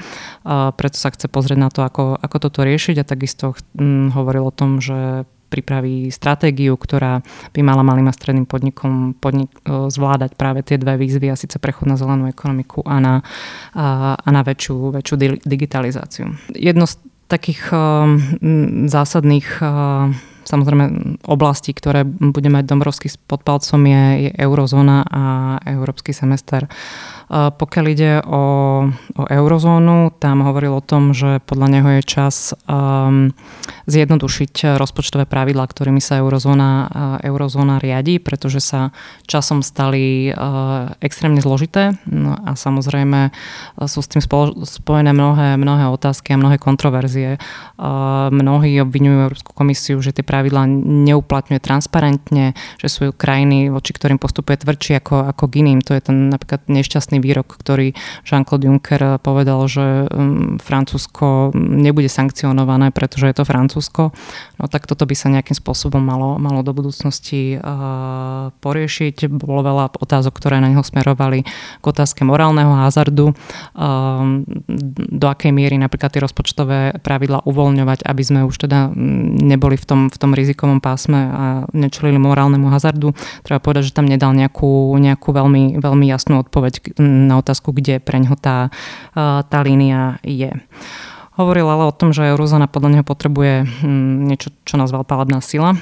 Uh, 0.46 0.70
preto 0.74 0.96
sa 0.96 1.10
chce 1.10 1.26
pozrieť 1.26 1.58
na 1.58 1.70
to, 1.70 1.82
ako, 1.82 2.16
ako 2.18 2.36
toto 2.38 2.62
riešiť 2.62 2.96
a 3.02 3.08
takisto 3.08 3.54
um, 3.76 4.14
hovoril 4.14 4.48
o 4.48 4.54
tom, 4.54 4.78
že 4.78 5.26
pripraví 5.50 6.14
stratégiu, 6.14 6.78
ktorá 6.78 7.26
by 7.50 7.60
mala 7.66 7.82
malým 7.82 8.06
a 8.06 8.14
stredným 8.14 8.46
podnikom 8.46 9.18
podnik, 9.18 9.50
e, 9.66 9.90
zvládať 9.90 10.38
práve 10.38 10.62
tie 10.62 10.78
dve 10.78 10.94
výzvy 10.94 11.26
a 11.34 11.36
síce 11.36 11.58
prechod 11.58 11.90
na 11.90 11.98
zelenú 11.98 12.30
ekonomiku 12.30 12.86
a 12.86 13.02
na, 13.02 13.14
a, 13.74 14.14
a 14.14 14.28
na 14.30 14.40
väčšiu, 14.46 14.94
väčšiu 14.94 15.42
digitalizáciu. 15.42 16.38
Jedno 16.54 16.86
z 16.86 17.02
takých 17.30 17.70
uh, 17.70 18.18
zásadných 18.90 19.48
uh, 19.62 20.10
samozrejme 20.50 20.84
oblasti, 21.30 21.70
ktoré 21.70 22.02
bude 22.04 22.50
mať 22.50 22.66
Dombrovský 22.66 23.06
pod 23.30 23.46
palcom 23.46 23.80
je, 23.86 24.04
je 24.26 24.30
eurozóna 24.34 25.06
a 25.06 25.22
európsky 25.70 26.10
semester. 26.10 26.66
Pokiaľ 27.30 27.84
ide 27.94 28.18
o, 28.26 28.42
o 28.90 29.22
eurozónu, 29.30 30.10
tam 30.18 30.42
hovoril 30.42 30.74
o 30.74 30.82
tom, 30.82 31.14
že 31.14 31.38
podľa 31.46 31.68
neho 31.78 31.88
je 31.94 32.02
čas 32.02 32.58
um, 32.66 33.30
zjednodušiť 33.86 34.74
rozpočtové 34.74 35.30
pravidlá, 35.30 35.62
ktorými 35.62 36.02
sa 36.02 36.18
eurozóna, 36.18 36.90
eurozóna 37.22 37.78
riadi, 37.78 38.18
pretože 38.18 38.58
sa 38.58 38.90
časom 39.30 39.62
stali 39.62 40.34
uh, 40.34 40.90
extrémne 40.98 41.38
zložité 41.38 41.94
no 42.10 42.34
a 42.34 42.58
samozrejme 42.58 43.30
sú 43.86 44.02
s 44.02 44.10
tým 44.10 44.18
spolo- 44.18 44.66
spojené 44.66 45.14
mnohé, 45.14 45.54
mnohé 45.54 45.86
otázky 45.86 46.34
a 46.34 46.40
mnohé 46.42 46.58
kontroverzie. 46.58 47.38
Uh, 47.78 48.26
mnohí 48.34 48.74
obvinujú 48.82 49.30
Európsku 49.30 49.54
komisiu, 49.54 50.02
že 50.02 50.10
tie 50.10 50.26
pravidlá 50.26 50.66
neuplatňuje 51.06 51.62
transparentne, 51.62 52.58
že 52.82 52.88
sú 52.90 53.14
krajiny, 53.14 53.70
voči 53.70 53.94
ktorým 53.94 54.18
postupuje 54.18 54.58
tvrdšie 54.58 54.98
ako, 54.98 55.30
ako 55.30 55.44
k 55.46 55.62
iným. 55.62 55.78
To 55.86 55.94
je 55.94 56.02
ten 56.02 56.26
napríklad 56.26 56.66
nešťastný 56.66 57.19
výrok, 57.20 57.56
ktorý 57.56 57.92
Jean-Claude 58.26 58.66
Juncker 58.66 59.20
povedal, 59.20 59.60
že 59.68 60.08
um, 60.08 60.56
Francúzsko 60.60 61.54
nebude 61.56 62.08
sankcionované, 62.08 62.90
pretože 62.90 63.28
je 63.30 63.36
to 63.36 63.48
Francúzsko. 63.48 64.02
No 64.60 64.64
tak 64.68 64.84
toto 64.84 65.08
by 65.08 65.14
sa 65.16 65.32
nejakým 65.32 65.56
spôsobom 65.56 66.00
malo, 66.00 66.36
malo 66.36 66.60
do 66.60 66.72
budúcnosti 66.76 67.56
uh, 67.56 68.52
poriešiť. 68.60 69.30
Bolo 69.30 69.64
veľa 69.64 69.96
otázok, 70.00 70.36
ktoré 70.36 70.60
na 70.60 70.68
neho 70.72 70.84
smerovali 70.84 71.44
k 71.80 71.84
otázke 71.84 72.24
morálneho 72.24 72.72
hazardu. 72.76 73.32
Um, 73.76 74.44
do 75.20 75.26
akej 75.28 75.52
miery 75.52 75.76
napríklad 75.80 76.12
tie 76.12 76.24
rozpočtové 76.24 77.00
pravidla 77.00 77.44
uvoľňovať, 77.44 78.04
aby 78.04 78.22
sme 78.24 78.40
už 78.44 78.66
teda 78.66 78.92
neboli 79.40 79.76
v 79.76 79.84
tom, 79.84 80.00
v 80.08 80.16
tom 80.16 80.32
rizikovom 80.36 80.80
pásme 80.80 81.20
a 81.20 81.44
nečelili 81.72 82.20
morálnemu 82.20 82.68
hazardu. 82.68 83.12
Treba 83.42 83.60
povedať, 83.62 83.90
že 83.90 83.96
tam 83.96 84.06
nedal 84.06 84.36
nejakú, 84.36 84.94
nejakú 84.96 85.32
veľmi, 85.32 85.80
veľmi 85.80 86.06
jasnú 86.08 86.42
odpoveď 86.44 87.00
na 87.10 87.42
otázku, 87.42 87.74
kde 87.74 87.98
pre 87.98 88.22
ňo 88.22 88.38
tá, 88.38 88.70
tá 89.50 89.58
línia 89.66 90.22
je. 90.22 90.54
Hovoril 91.34 91.66
ale 91.66 91.88
o 91.88 91.96
tom, 91.96 92.14
že 92.14 92.30
eurozóna 92.30 92.70
podľa 92.70 93.00
neho 93.00 93.04
potrebuje 93.06 93.64
hm, 93.64 94.28
niečo, 94.30 94.54
čo 94.62 94.78
nazval 94.78 95.02
palebná 95.02 95.42
sila 95.42 95.74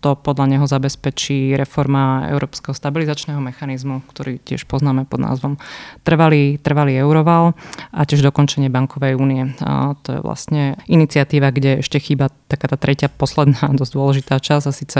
to 0.00 0.16
podľa 0.16 0.56
neho 0.56 0.66
zabezpečí 0.66 1.52
reforma 1.60 2.32
Európskeho 2.32 2.72
stabilizačného 2.72 3.36
mechanizmu, 3.36 4.00
ktorý 4.08 4.40
tiež 4.40 4.64
poznáme 4.64 5.04
pod 5.04 5.20
názvom 5.20 5.60
Trvalý, 6.02 6.56
trvalý 6.56 6.96
euroval 6.96 7.52
a 7.92 8.00
tiež 8.08 8.24
dokončenie 8.24 8.72
bankovej 8.72 9.20
únie. 9.20 9.52
A 9.60 9.92
to 10.00 10.16
je 10.16 10.20
vlastne 10.24 10.80
iniciatíva, 10.88 11.52
kde 11.52 11.84
ešte 11.84 12.00
chýba 12.00 12.32
taká 12.50 12.66
tá 12.66 12.76
tretia, 12.76 13.06
posledná, 13.06 13.70
dosť 13.80 13.92
dôležitá 13.94 14.34
časť 14.42 14.64
a 14.66 14.72
síce 14.74 14.98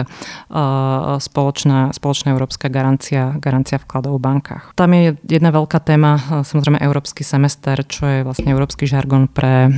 spoločná, 1.18 1.90
spoločná 1.90 2.28
európska 2.30 2.70
garancia, 2.70 3.34
garancia 3.42 3.82
vkladov 3.82 4.22
v 4.22 4.24
bankách. 4.24 4.64
Tam 4.78 4.94
je 4.94 5.18
jedna 5.26 5.50
veľká 5.50 5.82
téma, 5.82 6.46
samozrejme 6.46 6.78
európsky 6.78 7.26
semester, 7.26 7.74
čo 7.82 8.06
je 8.06 8.18
vlastne 8.22 8.54
európsky 8.54 8.86
žargon 8.86 9.26
pre 9.26 9.74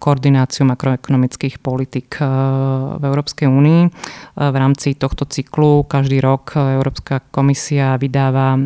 koordináciu 0.00 0.64
makroekonomických 0.64 1.60
politik 1.60 2.16
v 2.96 3.02
Európskej 3.02 3.46
únii 3.46 3.82
v 4.32 4.56
rámci 4.56 4.96
tohto 4.96 5.28
cyklu 5.28 5.84
každý 5.84 6.22
rok 6.24 6.56
Európska 6.56 7.20
komisia 7.28 8.00
vydáva 8.00 8.56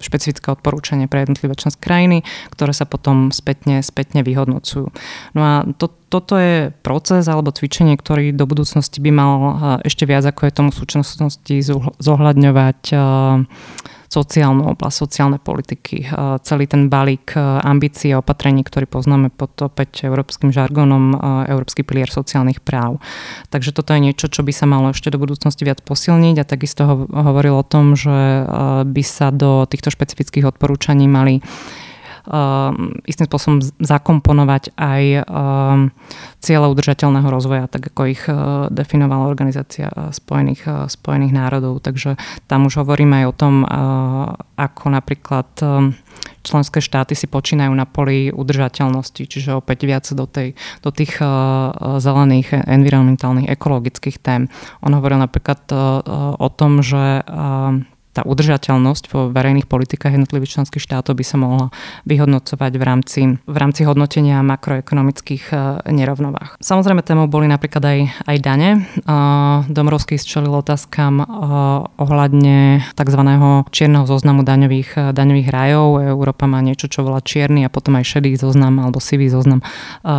špecifické 0.00 0.50
odporúčania 0.50 1.06
pre 1.06 1.22
jednotlivé 1.22 1.54
členské 1.54 1.78
krajiny, 1.78 2.26
ktoré 2.50 2.72
sa 2.74 2.88
potom 2.88 3.30
spätne, 3.30 3.80
spätne 3.86 4.26
vyhodnocujú. 4.26 4.90
No 5.38 5.40
a 5.40 5.54
to, 5.78 5.92
toto 6.08 6.38
je 6.38 6.70
proces 6.86 7.26
alebo 7.26 7.50
cvičenie, 7.50 7.98
ktorý 7.98 8.30
do 8.30 8.46
budúcnosti 8.46 9.02
by 9.02 9.10
mal 9.10 9.32
ešte 9.82 10.06
viac 10.06 10.22
ako 10.26 10.46
je 10.46 10.56
tomu 10.56 10.70
v 10.70 10.80
súčasnosti 10.80 11.54
zohľadňovať 11.98 12.80
sociálnu 14.08 14.70
oblasť, 14.72 14.96
sociálne 14.96 15.38
politiky, 15.42 16.06
eh, 16.06 16.38
celý 16.42 16.64
ten 16.70 16.88
balík 16.88 17.34
eh, 17.34 17.42
ambícií 17.42 18.14
a 18.14 18.22
opatrení, 18.22 18.62
ktorý 18.62 18.86
poznáme 18.86 19.28
pod 19.34 19.52
opäť 19.60 20.06
európskym 20.06 20.54
žargonom, 20.54 21.04
eh, 21.12 21.18
Európsky 21.52 21.82
pilier 21.82 22.08
sociálnych 22.08 22.62
práv. 22.62 23.02
Takže 23.50 23.74
toto 23.74 23.92
je 23.92 24.00
niečo, 24.00 24.30
čo 24.30 24.46
by 24.46 24.52
sa 24.54 24.66
malo 24.66 24.94
ešte 24.94 25.10
do 25.10 25.18
budúcnosti 25.18 25.66
viac 25.66 25.82
posilniť 25.82 26.36
a 26.40 26.48
takisto 26.48 26.82
hovoril 27.10 27.58
o 27.60 27.66
tom, 27.66 27.98
že 27.98 28.46
by 28.86 29.02
sa 29.02 29.34
do 29.34 29.66
týchto 29.66 29.90
špecifických 29.92 30.46
odporúčaní 30.46 31.10
mali 31.10 31.42
istým 33.06 33.26
spôsobom 33.30 33.58
zakomponovať 33.78 34.74
aj 34.74 35.02
um, 35.30 35.94
cieľe 36.42 36.66
udržateľného 36.74 37.28
rozvoja, 37.30 37.70
tak 37.70 37.94
ako 37.94 38.02
ich 38.10 38.22
uh, 38.26 38.66
definovala 38.70 39.30
Organizácia 39.30 39.86
uh, 39.88 40.10
Spojených, 40.10 40.62
uh, 40.66 40.74
Spojených 40.90 41.32
národov. 41.32 41.78
Takže 41.86 42.18
tam 42.50 42.66
už 42.66 42.82
hovoríme 42.82 43.22
aj 43.22 43.26
o 43.30 43.34
tom, 43.34 43.54
ako 44.58 44.84
napríklad 44.90 45.48
um, 45.62 45.94
členské 46.42 46.78
štáty 46.82 47.14
si 47.14 47.26
počínajú 47.30 47.70
na 47.74 47.86
poli 47.86 48.30
udržateľnosti, 48.30 49.22
čiže 49.26 49.58
opäť 49.58 49.86
viac 49.86 50.06
do, 50.14 50.26
tej, 50.30 50.54
do 50.82 50.90
tých 50.94 51.18
zelených, 51.98 52.54
environmentálnych, 52.70 53.50
ekologických 53.50 54.22
tém. 54.22 54.46
On 54.86 54.94
hovoril 54.94 55.18
napríklad 55.18 55.66
o 56.38 56.48
tom, 56.54 56.86
že 56.86 57.26
tá 58.16 58.24
udržateľnosť 58.24 59.12
vo 59.12 59.28
verejných 59.28 59.68
politikách 59.68 60.16
jednotlivých 60.16 60.56
členských 60.56 60.80
štátov 60.80 61.12
by 61.20 61.24
sa 61.24 61.36
mohla 61.36 61.66
vyhodnocovať 62.08 62.72
v 62.72 62.82
rámci, 62.82 63.20
v 63.36 63.56
rámci 63.60 63.84
hodnotenia 63.84 64.40
makroekonomických 64.40 65.44
e, 65.52 65.56
nerovnovách. 65.92 66.56
Samozrejme 66.56 67.04
témou 67.04 67.28
boli 67.28 67.44
napríklad 67.44 67.84
aj, 67.84 67.98
aj 68.24 68.36
dane. 68.40 68.70
Domrovský 69.68 70.16
zčelil 70.16 70.48
otázkam 70.56 71.20
e, 71.20 71.24
ohľadne 72.00 72.88
tzv. 72.96 73.20
čierneho 73.68 74.08
zoznamu 74.08 74.40
daňových, 74.40 75.12
daňových 75.12 75.48
rajov. 75.52 76.00
Európa 76.00 76.48
má 76.48 76.64
niečo, 76.64 76.88
čo 76.88 77.04
volá 77.04 77.20
čierny 77.20 77.68
a 77.68 77.72
potom 77.72 78.00
aj 78.00 78.16
šedý 78.16 78.32
zoznam 78.40 78.80
alebo 78.80 78.96
sivý 78.96 79.28
zoznam 79.28 79.60
e, 79.60 79.64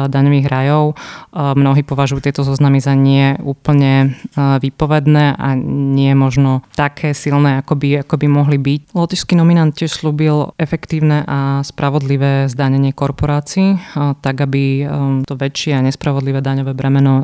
daňových 0.05 0.45
rajov. 0.45 0.93
Mnohí 1.33 1.81
považujú 1.81 2.21
tieto 2.21 2.45
zoznamy 2.45 2.77
za 2.77 2.93
nie 2.93 3.37
úplne 3.41 4.17
výpovedné 4.35 5.37
a 5.37 5.47
nie 5.57 6.11
možno 6.17 6.65
také 6.75 7.15
silné, 7.15 7.61
ako 7.61 7.79
by 7.79 7.86
by, 7.87 8.03
ako 8.03 8.13
mohli 8.27 8.59
byť. 8.59 8.91
Lotyšský 8.91 9.39
nominant 9.39 9.71
tiež 9.71 10.03
slúbil 10.03 10.51
efektívne 10.59 11.23
a 11.23 11.63
spravodlivé 11.63 12.51
zdanenie 12.51 12.91
korporácií, 12.91 13.79
tak 13.95 14.35
aby 14.43 14.83
to 15.23 15.33
väčšie 15.39 15.79
a 15.79 15.85
nespravodlivé 15.85 16.43
daňové 16.43 16.75
bremeno 16.75 17.23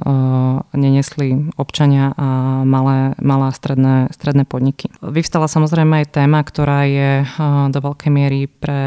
nenesli 0.72 1.52
občania 1.60 2.16
a 2.16 2.62
malé, 2.64 3.20
malé 3.20 3.52
a 3.52 3.54
stredné, 3.54 4.08
stredné 4.16 4.48
podniky. 4.48 4.88
Vyvstala 5.04 5.52
samozrejme 5.52 6.06
aj 6.06 6.16
téma, 6.16 6.40
ktorá 6.40 6.88
je 6.88 7.28
do 7.70 7.80
veľkej 7.84 8.12
miery 8.14 8.48
pre 8.48 8.82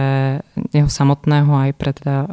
jeho 0.73 0.89
samotného 0.89 1.53
aj 1.53 1.71
pre 1.77 1.93
teda 1.93 2.25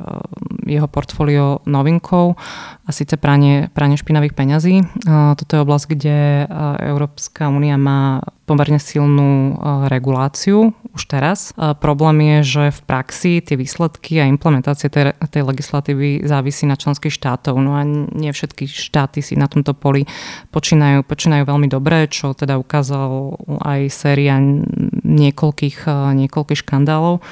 jeho 0.64 0.88
portfólio 0.88 1.60
novinkou 1.68 2.40
a 2.88 2.90
síce 2.96 3.20
pranie, 3.20 3.68
pranie 3.76 4.00
špinavých 4.00 4.32
peňazí. 4.32 4.80
Toto 5.36 5.52
je 5.52 5.64
oblasť, 5.64 5.86
kde 5.92 6.48
Európska 6.80 7.52
únia 7.52 7.76
má 7.76 8.24
pomerne 8.44 8.76
silnú 8.76 9.56
reguláciu 9.88 10.76
už 10.94 11.04
teraz. 11.08 11.56
Problém 11.80 12.22
je, 12.22 12.38
že 12.44 12.64
v 12.76 12.82
praxi 12.84 13.32
tie 13.40 13.56
výsledky 13.56 14.20
a 14.20 14.28
implementácie 14.28 14.92
tej, 14.92 15.16
tej 15.32 15.44
legislatívy 15.48 16.28
závisí 16.28 16.68
na 16.68 16.76
členských 16.76 17.16
štátov. 17.16 17.56
No 17.58 17.80
a 17.80 17.88
nie 17.88 18.30
všetky 18.36 18.68
štáty 18.68 19.24
si 19.24 19.40
na 19.40 19.48
tomto 19.48 19.72
poli 19.72 20.06
počínajú, 20.52 21.08
počínajú 21.08 21.44
veľmi 21.48 21.72
dobre, 21.72 22.06
čo 22.12 22.36
teda 22.36 22.60
ukázal 22.60 23.40
aj 23.64 23.82
séria 23.90 24.38
niekoľkých, 25.02 25.88
niekoľkých 26.14 26.62
škandálov 26.62 27.24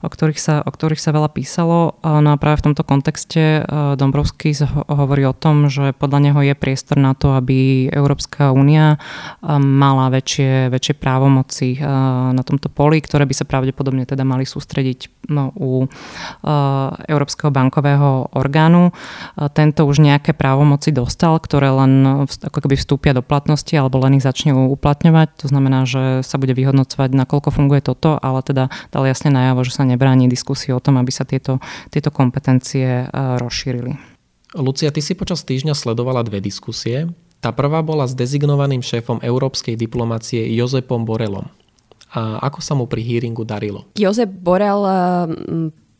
o 0.00 0.08
ktorých 0.08 0.40
sa, 0.40 0.64
o 0.64 0.70
ktorých 0.72 1.00
sa 1.00 1.12
veľa 1.12 1.28
písalo. 1.32 2.00
No 2.00 2.28
a 2.32 2.40
práve 2.40 2.64
v 2.64 2.72
tomto 2.72 2.82
kontexte 2.88 3.60
e, 3.60 3.62
Dombrovský 4.00 4.56
hovorí 4.88 5.28
o 5.28 5.36
tom, 5.36 5.68
že 5.68 5.92
podľa 5.92 6.18
neho 6.30 6.40
je 6.40 6.54
priestor 6.56 6.96
na 6.96 7.12
to, 7.12 7.36
aby 7.36 7.88
Európska 7.92 8.56
únia 8.56 8.96
e, 8.96 8.98
mala 9.60 10.08
väčšie, 10.08 10.72
väčšie 10.72 10.94
právomoci 10.96 11.76
e, 11.76 11.80
na 12.32 12.40
tomto 12.40 12.72
poli, 12.72 13.04
ktoré 13.04 13.28
by 13.28 13.34
sa 13.36 13.44
pravdepodobne 13.44 14.08
teda 14.08 14.24
mali 14.24 14.48
sústrediť 14.48 15.28
no, 15.28 15.52
u 15.54 15.84
Európskeho 17.06 17.52
bankového 17.52 18.32
orgánu. 18.34 18.90
Tento 19.52 19.84
už 19.84 20.00
nejaké 20.00 20.32
právomoci 20.32 20.90
dostal, 20.90 21.36
ktoré 21.38 21.70
len 21.70 22.24
ako 22.26 22.58
keby 22.64 22.74
vstúpia 22.80 23.12
do 23.12 23.20
platnosti 23.20 23.72
alebo 23.76 24.00
len 24.00 24.16
ich 24.18 24.24
začne 24.24 24.56
uplatňovať. 24.56 25.28
To 25.44 25.46
znamená, 25.52 25.84
že 25.84 26.24
sa 26.24 26.40
bude 26.40 26.56
vyhodnocovať, 26.56 27.12
nakoľko 27.12 27.48
funguje 27.52 27.84
toto, 27.84 28.16
ale 28.18 28.40
teda 28.42 28.72
dal 28.90 29.04
jasne 29.06 29.30
najavo, 29.30 29.62
že 29.62 29.74
sa 29.76 29.84
nebráni 29.90 30.30
diskusii 30.30 30.70
o 30.70 30.78
tom, 30.78 31.02
aby 31.02 31.10
sa 31.10 31.26
tieto, 31.26 31.58
tieto 31.90 32.14
kompetencie 32.14 33.04
e, 33.04 33.06
rozšírili. 33.42 33.98
Lucia, 34.54 34.90
ty 34.90 35.02
si 35.02 35.18
počas 35.18 35.42
týždňa 35.46 35.74
sledovala 35.74 36.26
dve 36.26 36.42
diskusie. 36.42 37.10
Tá 37.38 37.54
prvá 37.54 37.80
bola 37.80 38.04
s 38.06 38.14
dezignovaným 38.14 38.82
šéfom 38.82 39.22
európskej 39.22 39.78
diplomácie 39.78 40.42
Jozepom 40.54 41.06
Borelom. 41.06 41.46
A 42.10 42.42
ako 42.42 42.58
sa 42.58 42.74
mu 42.74 42.90
pri 42.90 43.06
hearingu 43.06 43.46
darilo? 43.46 43.86
Jozep 43.94 44.26
Borel 44.26 44.82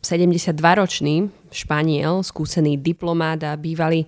72-ročný 0.03 1.31
Španiel, 1.51 2.23
skúsený 2.23 2.79
diplomát 2.79 3.39
a 3.47 3.55
bývalý 3.55 4.07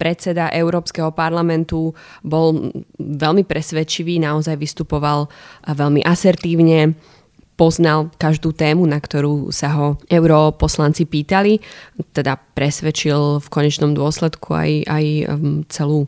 predseda 0.00 0.52
Európskeho 0.52 1.12
parlamentu, 1.12 1.92
bol 2.24 2.72
veľmi 3.00 3.44
presvedčivý, 3.44 4.20
naozaj 4.20 4.56
vystupoval 4.56 5.28
veľmi 5.68 6.04
asertívne 6.04 6.96
poznal 7.56 8.12
každú 8.20 8.52
tému, 8.52 8.84
na 8.84 9.00
ktorú 9.00 9.48
sa 9.48 9.72
ho 9.74 9.86
europoslanci 10.12 11.08
pýtali, 11.08 11.58
teda 12.12 12.36
presvedčil 12.52 13.40
v 13.40 13.48
konečnom 13.48 13.96
dôsledku 13.96 14.52
aj, 14.52 14.70
aj 14.84 15.04
celú 15.72 16.04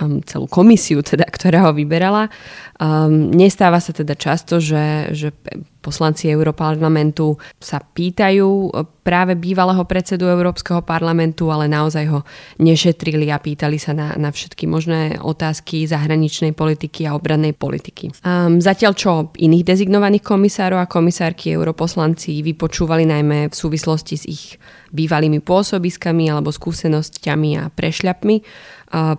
um, 0.00 0.22
celú 0.22 0.46
komisiu, 0.46 1.02
teda, 1.02 1.26
ktorá 1.36 1.68
ho 1.68 1.72
vyberala. 1.74 2.30
Um, 2.78 3.34
nestáva 3.34 3.82
sa 3.82 3.90
teda 3.90 4.14
často, 4.14 4.62
že, 4.62 5.10
že 5.10 5.34
poslanci 5.82 6.30
Európarlamentu 6.30 7.38
sa 7.58 7.82
pýtajú 7.82 8.70
práve 9.02 9.34
bývalého 9.34 9.82
predsedu 9.88 10.28
Európskeho 10.28 10.84
parlamentu, 10.84 11.48
ale 11.48 11.66
naozaj 11.66 12.04
ho 12.12 12.20
nešetrili 12.60 13.32
a 13.32 13.40
pýtali 13.40 13.80
sa 13.80 13.96
na, 13.96 14.14
na 14.20 14.28
všetky 14.28 14.68
možné 14.68 15.16
otázky 15.18 15.88
zahraničnej 15.88 16.52
politiky 16.52 17.08
a 17.08 17.16
obrannej 17.16 17.56
politiky. 17.56 18.12
Um, 18.22 18.60
zatiaľ 18.62 18.92
čo 18.94 19.10
iných 19.34 19.64
dezignovaných 19.64 20.22
komisárov 20.22 20.78
a 20.78 20.90
komisárky 20.90 21.56
europoslanci 21.56 22.44
vypočúvali 22.46 23.08
najmä 23.08 23.50
v 23.50 23.54
súvislosti 23.54 24.14
s 24.14 24.24
ich 24.28 24.44
bývalými 24.92 25.40
pôsobiskami 25.44 26.28
alebo 26.32 26.52
skúsenosťami 26.52 27.50
a 27.60 27.64
prešľapmi. 27.72 28.36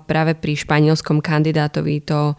Práve 0.06 0.34
pri 0.34 0.54
španielskom 0.58 1.22
kandidátovi 1.22 2.02
to 2.02 2.34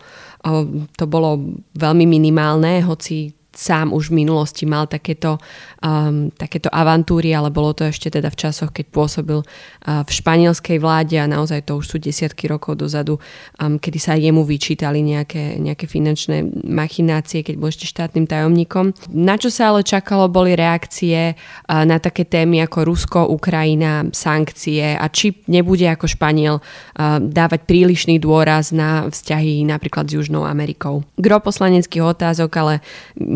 to 0.97 1.05
bolo 1.05 1.61
veľmi 1.77 2.09
minimálne, 2.09 2.81
hoci 2.81 3.29
sám 3.51 3.91
už 3.91 4.15
v 4.15 4.23
minulosti 4.23 4.63
mal 4.63 4.87
takéto, 4.87 5.39
um, 5.83 6.31
takéto 6.31 6.71
avantúry, 6.71 7.35
ale 7.35 7.51
bolo 7.51 7.75
to 7.75 7.83
ešte 7.83 8.07
teda 8.11 8.31
v 8.31 8.39
časoch, 8.39 8.71
keď 8.71 8.87
pôsobil 8.95 9.43
uh, 9.43 10.07
v 10.07 10.11
španielskej 10.11 10.79
vláde 10.79 11.19
a 11.19 11.27
naozaj 11.27 11.67
to 11.67 11.83
už 11.83 11.87
sú 11.91 11.97
desiatky 11.99 12.47
rokov 12.47 12.79
dozadu, 12.79 13.19
um, 13.59 13.77
kedy 13.83 13.99
sa 13.99 14.15
jemu 14.15 14.47
vyčítali 14.47 15.03
nejaké, 15.03 15.59
nejaké 15.59 15.91
finančné 15.91 16.47
machinácie, 16.63 17.43
keď 17.43 17.55
bol 17.59 17.75
ešte 17.75 17.91
štátnym 17.91 18.31
tajomníkom. 18.31 18.95
Na 19.11 19.35
čo 19.35 19.51
sa 19.51 19.75
ale 19.75 19.83
čakalo, 19.83 20.31
boli 20.31 20.55
reakcie 20.55 21.35
uh, 21.35 21.83
na 21.83 21.99
také 21.99 22.23
témy 22.23 22.63
ako 22.63 22.87
Rusko, 22.87 23.21
Ukrajina, 23.35 24.07
sankcie 24.15 24.95
a 24.95 25.11
či 25.11 25.43
nebude 25.51 25.91
ako 25.91 26.07
Španiel 26.07 26.63
uh, 26.63 27.19
dávať 27.19 27.67
prílišný 27.67 28.23
dôraz 28.23 28.71
na 28.71 29.11
vzťahy 29.11 29.67
napríklad 29.67 30.07
s 30.07 30.15
Južnou 30.15 30.47
Amerikou. 30.47 31.03
Gro 31.19 31.43
poslaneckých 31.43 32.07
otázok 32.07 32.51
ale 32.57 32.75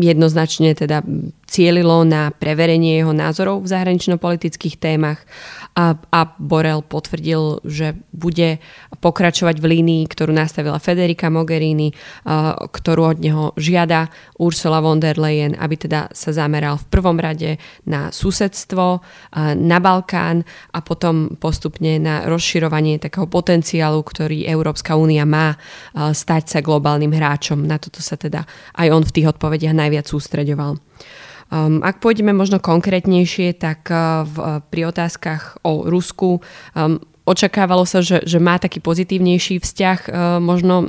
jednoznačne 0.05 0.77
teda 0.77 1.01
cielilo 1.55 2.03
na 2.03 2.35
preverenie 2.35 2.99
jeho 2.99 3.15
názorov 3.15 3.63
v 3.63 3.71
zahranično-politických 3.71 4.75
témach 4.75 5.23
a, 5.71 5.95
a 5.95 6.19
Borel 6.35 6.83
potvrdil, 6.83 7.63
že 7.63 7.95
bude 8.11 8.59
pokračovať 8.99 9.63
v 9.63 9.65
línii, 9.79 10.03
ktorú 10.11 10.35
nastavila 10.35 10.83
Federica 10.83 11.31
Mogherini, 11.31 11.95
ktorú 12.59 13.15
od 13.15 13.17
neho 13.23 13.55
žiada 13.55 14.11
Ursula 14.35 14.83
von 14.83 14.99
der 14.99 15.15
Leyen, 15.15 15.55
aby 15.55 15.79
teda 15.79 16.11
sa 16.11 16.35
zameral 16.35 16.75
v 16.75 16.89
prvom 16.91 17.15
rade 17.15 17.55
na 17.87 18.11
susedstvo, 18.11 18.99
na 19.55 19.77
Balkán 19.79 20.43
a 20.75 20.83
potom 20.83 21.39
postupne 21.39 21.99
na 22.03 22.27
rozširovanie 22.27 22.99
takého 22.99 23.31
potenciálu, 23.31 24.03
ktorý 24.03 24.43
Európska 24.43 24.99
únia 24.99 25.23
má 25.23 25.55
stať 25.95 26.43
sa 26.51 26.59
globálnym 26.59 27.15
hráčom. 27.15 27.63
Na 27.63 27.79
toto 27.79 28.03
sa 28.03 28.19
teda 28.19 28.43
aj 28.75 28.87
on 28.91 29.03
v 29.07 29.13
tých 29.15 29.29
odpovediach 29.31 29.75
najviac 29.75 30.07
sústreďoval. 30.07 30.79
Um, 31.53 31.85
ak 31.85 32.01
pôjdeme 32.01 32.33
možno 32.33 32.57
konkrétnejšie, 32.57 33.53
tak 33.55 33.85
uh, 33.93 34.25
v, 34.25 34.35
uh, 34.41 34.45
pri 34.65 34.89
otázkach 34.89 35.61
o 35.61 35.85
Rusku 35.85 36.41
um, 36.73 36.97
očakávalo 37.25 37.89
sa, 37.89 38.05
že, 38.05 38.21
že 38.23 38.37
má 38.37 38.61
taký 38.61 38.79
pozitívnejší 38.79 39.57
vzťah 39.57 39.99
uh, 40.05 40.13
možno 40.37 40.85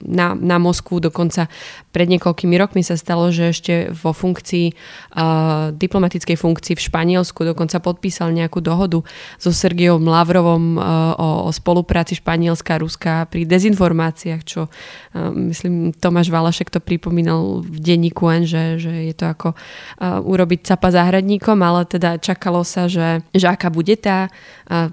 na, 0.00 0.32
na 0.32 0.56
Moskvu. 0.56 0.98
Dokonca 0.98 1.52
pred 1.92 2.08
niekoľkými 2.08 2.56
rokmi 2.56 2.80
sa 2.80 2.96
stalo, 2.96 3.28
že 3.28 3.52
ešte 3.52 3.92
vo 3.92 4.16
funkcii, 4.16 4.72
uh, 4.72 5.70
diplomatickej 5.76 6.36
funkcii 6.40 6.74
v 6.74 6.84
Španielsku 6.88 7.44
dokonca 7.44 7.78
podpísal 7.84 8.32
nejakú 8.32 8.64
dohodu 8.64 9.04
so 9.36 9.52
Sergejom 9.52 10.02
Lavrovom 10.08 10.80
uh, 10.80 11.12
o, 11.20 11.28
o 11.46 11.50
spolupráci 11.52 12.16
Španielska 12.16 12.76
a 12.76 12.80
Ruska 12.80 13.12
pri 13.28 13.44
dezinformáciách, 13.44 14.42
čo 14.42 14.72
myslím 15.32 15.92
Tomáš 15.92 16.32
Valašek 16.32 16.72
to 16.72 16.80
pripomínal 16.80 17.60
v 17.60 17.76
denníku 17.76 18.24
že, 18.48 18.80
že 18.80 19.12
je 19.12 19.14
to 19.14 19.28
ako 19.28 19.48
urobiť 20.00 20.72
capa 20.72 20.88
záhradníkom, 20.94 21.58
ale 21.60 21.84
teda 21.84 22.16
čakalo 22.16 22.62
sa, 22.64 22.86
že, 22.88 23.20
že 23.34 23.46
aká 23.50 23.68
bude 23.68 23.98
tá, 23.98 24.30
uh, 24.70 24.88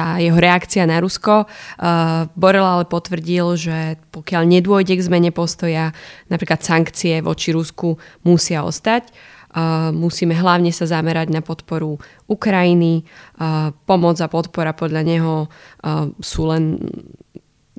tá 0.00 0.16
jeho 0.16 0.40
reakcia 0.40 0.88
na 0.88 0.96
Rusko. 0.96 1.44
Uh, 1.44 2.24
Borel 2.32 2.64
ale 2.64 2.88
potvrdil, 2.88 3.60
že 3.60 4.00
pokiaľ 4.08 4.48
nedôjde 4.48 4.96
k 4.96 5.04
zmene 5.04 5.28
postoja, 5.28 5.92
napríklad 6.32 6.64
sankcie 6.64 7.20
voči 7.20 7.52
Rusku 7.52 8.00
musia 8.24 8.64
ostať. 8.64 9.12
Uh, 9.52 9.92
musíme 9.92 10.32
hlavne 10.32 10.72
sa 10.72 10.88
zamerať 10.88 11.28
na 11.28 11.44
podporu 11.44 12.00
Ukrajiny. 12.24 13.04
Uh, 13.36 13.76
pomoc 13.84 14.16
a 14.24 14.30
podpora 14.32 14.72
podľa 14.72 15.02
neho 15.04 15.34
uh, 15.44 16.08
sú 16.24 16.48
len 16.48 16.80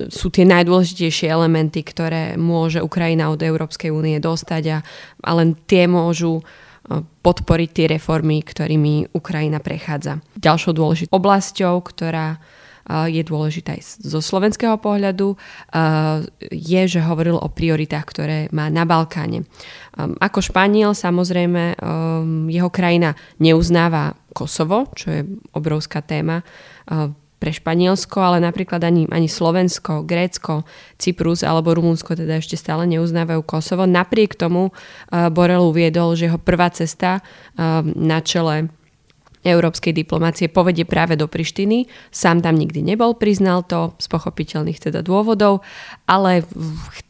sú 0.09 0.33
tie 0.33 0.47
najdôležitejšie 0.49 1.29
elementy, 1.29 1.85
ktoré 1.85 2.33
môže 2.33 2.81
Ukrajina 2.81 3.29
od 3.29 3.37
Európskej 3.37 3.93
únie 3.93 4.17
dostať 4.17 4.63
a, 4.73 4.77
a 5.21 5.29
len 5.37 5.53
tie 5.67 5.85
môžu 5.85 6.41
podporiť 7.21 7.69
tie 7.69 7.85
reformy, 7.87 8.41
ktorými 8.41 9.13
Ukrajina 9.13 9.61
prechádza. 9.61 10.19
Ďalšou 10.37 10.73
dôležitou 10.73 11.13
oblasťou, 11.13 11.77
ktorá 11.85 12.41
je 13.07 13.21
dôležitá 13.21 13.77
aj 13.77 14.01
zo 14.01 14.19
slovenského 14.19 14.73
pohľadu, 14.81 15.37
je, 16.49 16.81
že 16.89 16.99
hovoril 17.05 17.37
o 17.37 17.45
prioritách, 17.47 18.05
ktoré 18.09 18.37
má 18.49 18.73
na 18.73 18.89
Balkáne. 18.89 19.45
Ako 19.95 20.41
Španiel, 20.41 20.97
samozrejme, 20.97 21.77
jeho 22.49 22.69
krajina 22.73 23.13
neuznáva 23.37 24.17
Kosovo, 24.33 24.89
čo 24.97 25.13
je 25.13 25.21
obrovská 25.53 26.01
téma 26.01 26.41
pre 27.41 27.49
Španielsko, 27.49 28.21
ale 28.21 28.37
napríklad 28.37 28.85
ani, 28.85 29.09
ani 29.09 29.25
Slovensko, 29.25 30.05
Grécko, 30.05 30.61
Cyprus 31.01 31.41
alebo 31.41 31.73
Rumunsko 31.73 32.13
teda 32.13 32.37
ešte 32.37 32.53
stále 32.53 32.85
neuznávajú 32.85 33.41
Kosovo. 33.41 33.89
Napriek 33.89 34.37
tomu 34.37 34.69
uh, 34.69 35.33
Borel 35.33 35.65
uviedol, 35.65 36.13
že 36.13 36.29
jeho 36.29 36.37
prvá 36.37 36.69
cesta 36.69 37.25
uh, 37.57 37.81
na 37.81 38.21
čele 38.21 38.69
európskej 39.41 39.93
diplomácie 39.93 40.47
povedie 40.49 40.85
práve 40.85 41.17
do 41.17 41.25
Prištiny. 41.25 41.89
Sám 42.13 42.45
tam 42.45 42.57
nikdy 42.57 42.85
nebol, 42.85 43.17
priznal 43.17 43.65
to 43.65 43.97
z 43.97 44.05
pochopiteľných 44.09 44.77
teda 44.77 45.01
dôvodov, 45.01 45.65
ale 46.05 46.45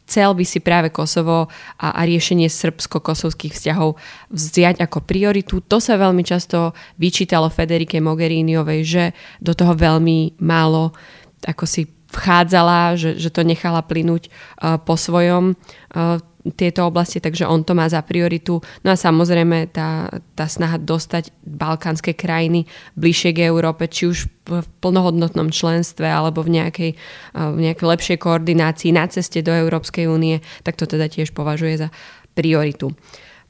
chcel 0.04 0.32
by 0.32 0.44
si 0.44 0.64
práve 0.64 0.88
Kosovo 0.88 1.52
a, 1.76 1.88
a 1.92 2.00
riešenie 2.08 2.48
srbsko-kosovských 2.48 3.52
vzťahov 3.52 4.00
vziať 4.32 4.80
ako 4.80 4.98
prioritu. 5.04 5.60
To 5.68 5.76
sa 5.80 6.00
veľmi 6.00 6.24
často 6.24 6.72
vyčítalo 6.96 7.52
Federike 7.52 8.00
Mogheriniovej, 8.00 8.80
že 8.84 9.04
do 9.40 9.52
toho 9.52 9.76
veľmi 9.76 10.40
málo 10.40 10.96
ako 11.42 11.66
si 11.66 11.90
vchádzala, 12.12 12.94
že, 13.00 13.16
že 13.16 13.32
to 13.32 13.42
nechala 13.42 13.80
plynúť 13.80 14.28
uh, 14.28 14.76
po 14.76 15.00
svojom. 15.00 15.56
Uh, 15.90 16.20
tieto 16.58 16.82
oblasti, 16.90 17.22
takže 17.22 17.46
on 17.46 17.62
to 17.62 17.78
má 17.78 17.86
za 17.86 18.02
prioritu. 18.02 18.58
No 18.82 18.90
a 18.90 18.96
samozrejme 18.98 19.70
tá, 19.70 20.10
tá 20.34 20.50
snaha 20.50 20.74
dostať 20.74 21.30
balkánske 21.46 22.18
krajiny 22.18 22.66
bližšie 22.98 23.30
k 23.30 23.46
Európe, 23.46 23.86
či 23.86 24.10
už 24.10 24.26
v 24.50 24.66
plnohodnotnom 24.82 25.54
členstve 25.54 26.10
alebo 26.10 26.42
v 26.42 26.58
nejakej, 26.58 26.90
v 27.34 27.58
nejakej 27.62 27.86
lepšej 27.86 28.18
koordinácii 28.18 28.90
na 28.90 29.06
ceste 29.06 29.38
do 29.38 29.54
Európskej 29.54 30.10
únie, 30.10 30.42
tak 30.66 30.74
to 30.74 30.90
teda 30.90 31.06
tiež 31.06 31.30
považuje 31.30 31.86
za 31.86 31.88
prioritu. 32.34 32.90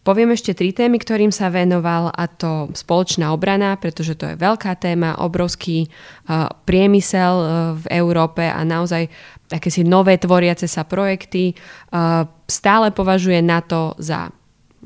Poviem 0.03 0.35
ešte 0.35 0.51
tri 0.51 0.75
témy, 0.75 0.99
ktorým 0.99 1.31
sa 1.31 1.47
venoval 1.47 2.11
a 2.11 2.27
to 2.27 2.75
spoločná 2.75 3.31
obrana, 3.31 3.79
pretože 3.79 4.19
to 4.19 4.27
je 4.27 4.35
veľká 4.35 4.75
téma, 4.75 5.15
obrovský 5.23 5.87
uh, 5.87 6.51
priemysel 6.67 7.35
uh, 7.38 7.47
v 7.79 7.85
Európe 8.03 8.43
a 8.43 8.67
naozaj 8.67 9.07
akési 9.47 9.87
nové 9.87 10.19
tvoriace 10.19 10.67
sa 10.67 10.83
projekty. 10.83 11.55
Uh, 11.95 12.27
stále 12.51 12.91
považuje 12.91 13.47
NATO 13.47 13.95
za 14.03 14.27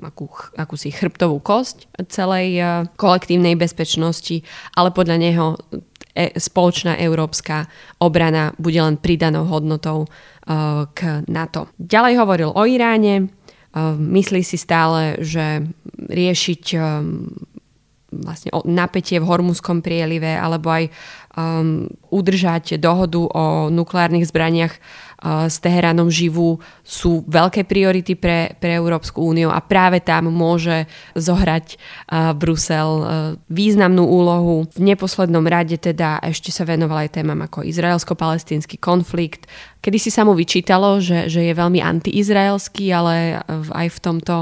akú, 0.05 0.29
akúsi 0.53 0.93
chrbtovú 0.93 1.41
kosť 1.41 1.89
celej 2.13 2.61
kolektívnej 3.01 3.57
bezpečnosti, 3.57 4.45
ale 4.77 4.93
podľa 4.93 5.17
neho 5.17 5.57
e, 6.13 6.37
spoločná 6.37 7.01
európska 7.01 7.65
obrana 8.05 8.53
bude 8.61 8.77
len 8.77 9.01
pridanou 9.01 9.49
hodnotou 9.49 10.05
k 10.93 11.27
NATO. 11.27 11.73
Ďalej 11.81 12.15
hovoril 12.23 12.51
o 12.55 12.63
Iráne, 12.69 13.27
Myslí 14.01 14.41
si 14.41 14.57
stále, 14.57 15.21
že 15.21 15.61
riešiť 16.09 16.65
um, 16.81 17.29
vlastne 18.11 18.49
napätie 18.65 19.21
v 19.21 19.29
Hormuzskom 19.29 19.85
prielive 19.85 20.33
alebo 20.33 20.73
aj 20.73 20.89
um, 21.37 21.87
udržať 22.09 22.81
dohodu 22.81 23.21
o 23.29 23.45
nukleárnych 23.69 24.25
zbraniach 24.27 24.73
uh, 24.73 25.47
s 25.47 25.61
Teheránom 25.61 26.09
živú 26.09 26.59
sú 26.81 27.23
veľké 27.29 27.69
priority 27.69 28.17
pre, 28.17 28.57
pre 28.57 28.81
Európsku 28.81 29.21
úniu 29.21 29.53
a 29.53 29.61
práve 29.61 30.01
tam 30.01 30.33
môže 30.33 30.89
zohrať 31.15 31.77
uh, 31.77 32.33
Brusel 32.33 32.91
uh, 32.91 33.07
významnú 33.53 34.03
úlohu. 34.09 34.67
V 34.73 34.81
neposlednom 34.81 35.45
rade 35.45 35.77
teda 35.77 36.19
ešte 36.25 36.49
sa 36.49 36.65
venoval 36.65 37.07
aj 37.07 37.21
témam 37.21 37.39
ako 37.45 37.63
izraelsko-palestínsky 37.69 38.81
konflikt, 38.81 39.45
kedy 39.85 40.01
si 40.01 40.11
sa 40.11 40.25
mu 40.25 40.33
vyčítalo, 40.33 40.99
že, 40.99 41.29
že 41.29 41.47
je 41.47 41.53
veľmi 41.55 41.79
antiizraelský, 41.79 42.91
ale 42.91 43.39
aj 43.71 43.87
v 43.93 43.99
tomto 44.03 44.35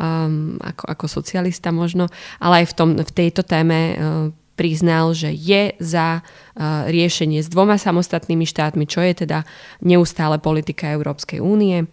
um, 0.00 0.56
ako, 0.58 0.84
ako 0.88 1.04
socialista 1.06 1.70
možno, 1.70 2.08
ale 2.40 2.64
aj 2.64 2.66
v, 2.72 2.74
tom, 2.74 2.88
v 2.96 3.12
tejto 3.12 3.44
téme 3.44 3.78
uh, 3.94 4.39
priznal, 4.60 5.16
že 5.16 5.32
je 5.32 5.72
za 5.80 6.20
uh, 6.20 6.84
riešenie 6.84 7.40
s 7.40 7.48
dvoma 7.48 7.80
samostatnými 7.80 8.44
štátmi, 8.44 8.84
čo 8.84 9.00
je 9.00 9.24
teda 9.24 9.48
neustále 9.80 10.36
politika 10.36 10.92
Európskej 10.92 11.40
únie. 11.40 11.88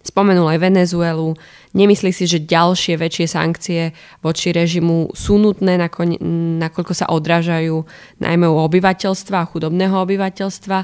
Spomenul 0.00 0.48
aj 0.48 0.64
Venezuelu. 0.64 1.36
Nemyslí 1.76 2.10
si, 2.10 2.24
že 2.26 2.42
ďalšie 2.42 2.96
väčšie 2.96 3.26
sankcie 3.28 3.82
voči 4.24 4.50
režimu 4.50 5.12
sú 5.12 5.36
nutné, 5.36 5.78
nakoľko 6.58 6.90
sa 6.96 7.06
odrážajú 7.12 7.86
najmä 8.18 8.46
u 8.48 8.56
obyvateľstva, 8.66 9.52
chudobného 9.52 9.94
obyvateľstva, 10.02 10.78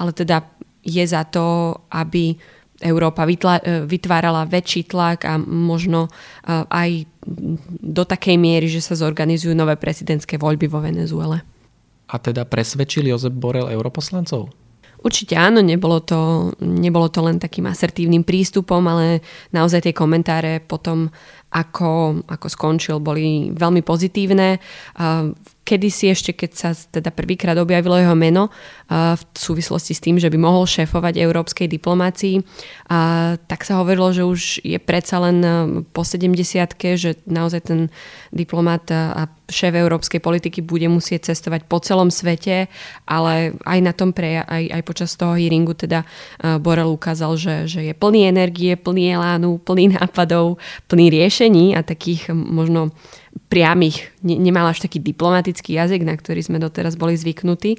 ale 0.00 0.10
teda 0.10 0.48
je 0.82 1.04
za 1.06 1.22
to, 1.28 1.76
aby 1.92 2.34
Európa 2.82 3.22
vytvárala 3.86 4.50
väčší 4.50 4.90
tlak 4.90 5.28
a 5.30 5.38
možno 5.38 6.10
aj 6.48 7.06
do 7.80 8.02
takej 8.02 8.34
miery, 8.34 8.66
že 8.66 8.82
sa 8.82 8.98
zorganizujú 8.98 9.54
nové 9.54 9.78
prezidentské 9.78 10.34
voľby 10.34 10.66
vo 10.66 10.82
Venezuele. 10.82 11.46
A 12.10 12.18
teda 12.18 12.42
presvedčili 12.44 13.14
Jozef 13.14 13.32
Borel 13.32 13.70
europoslancov? 13.70 14.50
Určite 15.04 15.36
áno, 15.36 15.60
nebolo 15.60 16.00
to, 16.00 16.52
nebolo 16.64 17.12
to 17.12 17.20
len 17.20 17.36
takým 17.36 17.68
asertívnym 17.68 18.24
prístupom, 18.24 18.80
ale 18.88 19.20
naozaj 19.52 19.84
tie 19.84 19.92
komentáre 19.92 20.64
potom, 20.64 21.12
ako, 21.54 22.26
ako 22.26 22.46
skončil, 22.50 22.98
boli 22.98 23.54
veľmi 23.54 23.86
pozitívne. 23.86 24.58
Kedy 25.64 25.88
si 25.88 26.10
ešte, 26.10 26.34
keď 26.34 26.50
sa 26.50 26.70
teda 26.74 27.14
prvýkrát 27.14 27.54
objavilo 27.56 27.94
jeho 27.96 28.18
meno 28.18 28.50
v 28.90 29.22
súvislosti 29.32 29.94
s 29.94 30.02
tým, 30.02 30.18
že 30.18 30.28
by 30.28 30.36
mohol 30.36 30.66
šéfovať 30.66 31.14
európskej 31.14 31.70
diplomácii, 31.70 32.42
tak 33.38 33.60
sa 33.62 33.80
hovorilo, 33.80 34.10
že 34.10 34.26
už 34.26 34.40
je 34.66 34.76
predsa 34.82 35.22
len 35.22 35.38
po 35.94 36.02
70 36.02 36.36
že 36.98 37.16
naozaj 37.24 37.60
ten 37.70 37.80
diplomat 38.34 38.90
a 38.92 39.30
šéf 39.48 39.76
európskej 39.76 40.20
politiky 40.20 40.60
bude 40.64 40.88
musieť 40.88 41.32
cestovať 41.32 41.68
po 41.68 41.80
celom 41.80 42.08
svete, 42.08 42.66
ale 43.04 43.56
aj 43.64 43.78
na 43.80 43.92
tom 43.92 44.10
pre, 44.12 44.40
aj, 44.40 44.64
aj 44.68 44.82
počas 44.84 45.16
toho 45.16 45.36
hearingu 45.36 45.76
teda 45.76 46.04
Borel 46.60 46.88
ukázal, 46.92 47.36
že, 47.36 47.54
že 47.68 47.80
je 47.84 47.94
plný 47.96 48.28
energie, 48.28 48.72
plný 48.76 49.16
elánu, 49.16 49.60
plný 49.60 49.96
nápadov, 50.00 50.56
plný 50.88 51.12
riešení 51.12 51.43
a 51.74 51.82
takých 51.82 52.30
možno 52.32 52.94
priamých, 53.50 54.14
ne, 54.22 54.38
nemal 54.38 54.70
až 54.70 54.80
taký 54.86 55.02
diplomatický 55.02 55.74
jazyk, 55.74 56.06
na 56.06 56.14
ktorý 56.14 56.40
sme 56.40 56.62
doteraz 56.62 56.94
boli 56.94 57.18
zvyknutí. 57.18 57.76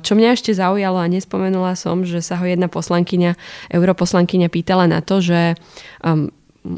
Čo 0.00 0.12
mňa 0.14 0.28
ešte 0.32 0.54
zaujalo 0.54 1.02
a 1.02 1.10
nespomenula 1.10 1.74
som, 1.74 2.06
že 2.06 2.22
sa 2.22 2.38
ho 2.38 2.46
jedna 2.46 2.70
poslankyňa, 2.70 3.34
europoslankyňa 3.74 4.48
pýtala 4.48 4.86
na 4.86 5.02
to, 5.02 5.18
že 5.20 5.58
um, 6.06 6.32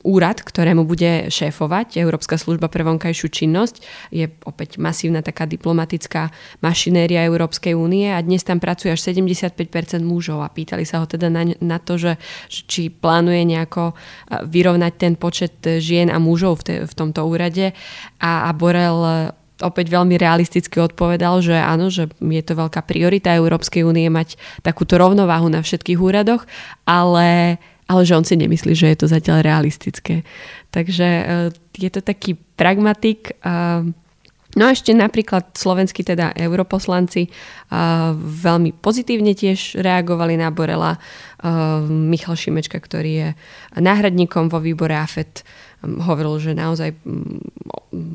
úrad, 0.06 0.38
ktorému 0.46 0.86
bude 0.86 1.26
šéfovať 1.26 1.98
Európska 1.98 2.38
služba 2.38 2.70
pre 2.70 2.86
vonkajšiu 2.86 3.28
činnosť. 3.28 3.74
Je 4.14 4.30
opäť 4.46 4.78
masívna 4.78 5.26
taká 5.26 5.42
diplomatická 5.42 6.30
mašinéria 6.62 7.26
Európskej 7.26 7.74
únie 7.74 8.06
a 8.14 8.22
dnes 8.22 8.46
tam 8.46 8.62
pracuje 8.62 8.94
až 8.94 9.02
75% 9.02 9.58
mužov 10.06 10.46
a 10.46 10.52
pýtali 10.54 10.86
sa 10.86 11.02
ho 11.02 11.06
teda 11.10 11.26
na, 11.26 11.50
na 11.58 11.78
to, 11.82 11.98
že 11.98 12.14
či 12.46 12.94
plánuje 12.94 13.42
nejako 13.42 13.98
vyrovnať 14.46 14.92
ten 14.94 15.14
počet 15.18 15.58
žien 15.82 16.14
a 16.14 16.22
mužov 16.22 16.62
v, 16.62 16.62
te, 16.62 16.74
v 16.86 16.92
tomto 16.94 17.26
úrade 17.26 17.74
a, 18.22 18.46
a 18.46 18.50
Borel 18.54 19.32
opäť 19.62 19.94
veľmi 19.94 20.18
realisticky 20.18 20.82
odpovedal, 20.82 21.38
že 21.40 21.54
áno, 21.54 21.88
že 21.88 22.10
je 22.18 22.42
to 22.42 22.58
veľká 22.58 22.82
priorita 22.82 23.38
Európskej 23.38 23.86
únie 23.86 24.10
mať 24.10 24.34
takúto 24.66 24.98
rovnováhu 24.98 25.46
na 25.46 25.62
všetkých 25.62 26.02
úradoch, 26.02 26.42
ale 26.82 27.56
ale 27.92 28.08
že 28.08 28.16
on 28.16 28.24
si 28.24 28.40
nemyslí, 28.40 28.72
že 28.72 28.88
je 28.88 28.98
to 29.04 29.06
zatiaľ 29.12 29.44
realistické. 29.44 30.24
Takže 30.72 31.04
e, 31.04 31.24
je 31.76 31.90
to 31.92 32.00
taký 32.00 32.40
pragmatik. 32.56 33.36
No 34.52 34.68
a 34.68 34.76
ešte 34.76 34.92
napríklad 34.92 35.56
slovenskí 35.56 36.04
teda 36.04 36.36
europoslanci 36.36 37.32
veľmi 38.44 38.76
pozitívne 38.84 39.32
tiež 39.32 39.80
reagovali 39.80 40.36
na 40.36 40.52
Borela. 40.52 41.00
Michal 41.88 42.36
Šimečka, 42.36 42.76
ktorý 42.76 43.12
je 43.16 43.28
náhradníkom 43.80 44.52
vo 44.52 44.60
výbore 44.60 44.92
AFET, 44.92 45.40
hovoril, 45.82 46.36
že 46.38 46.52
naozaj 46.52 46.94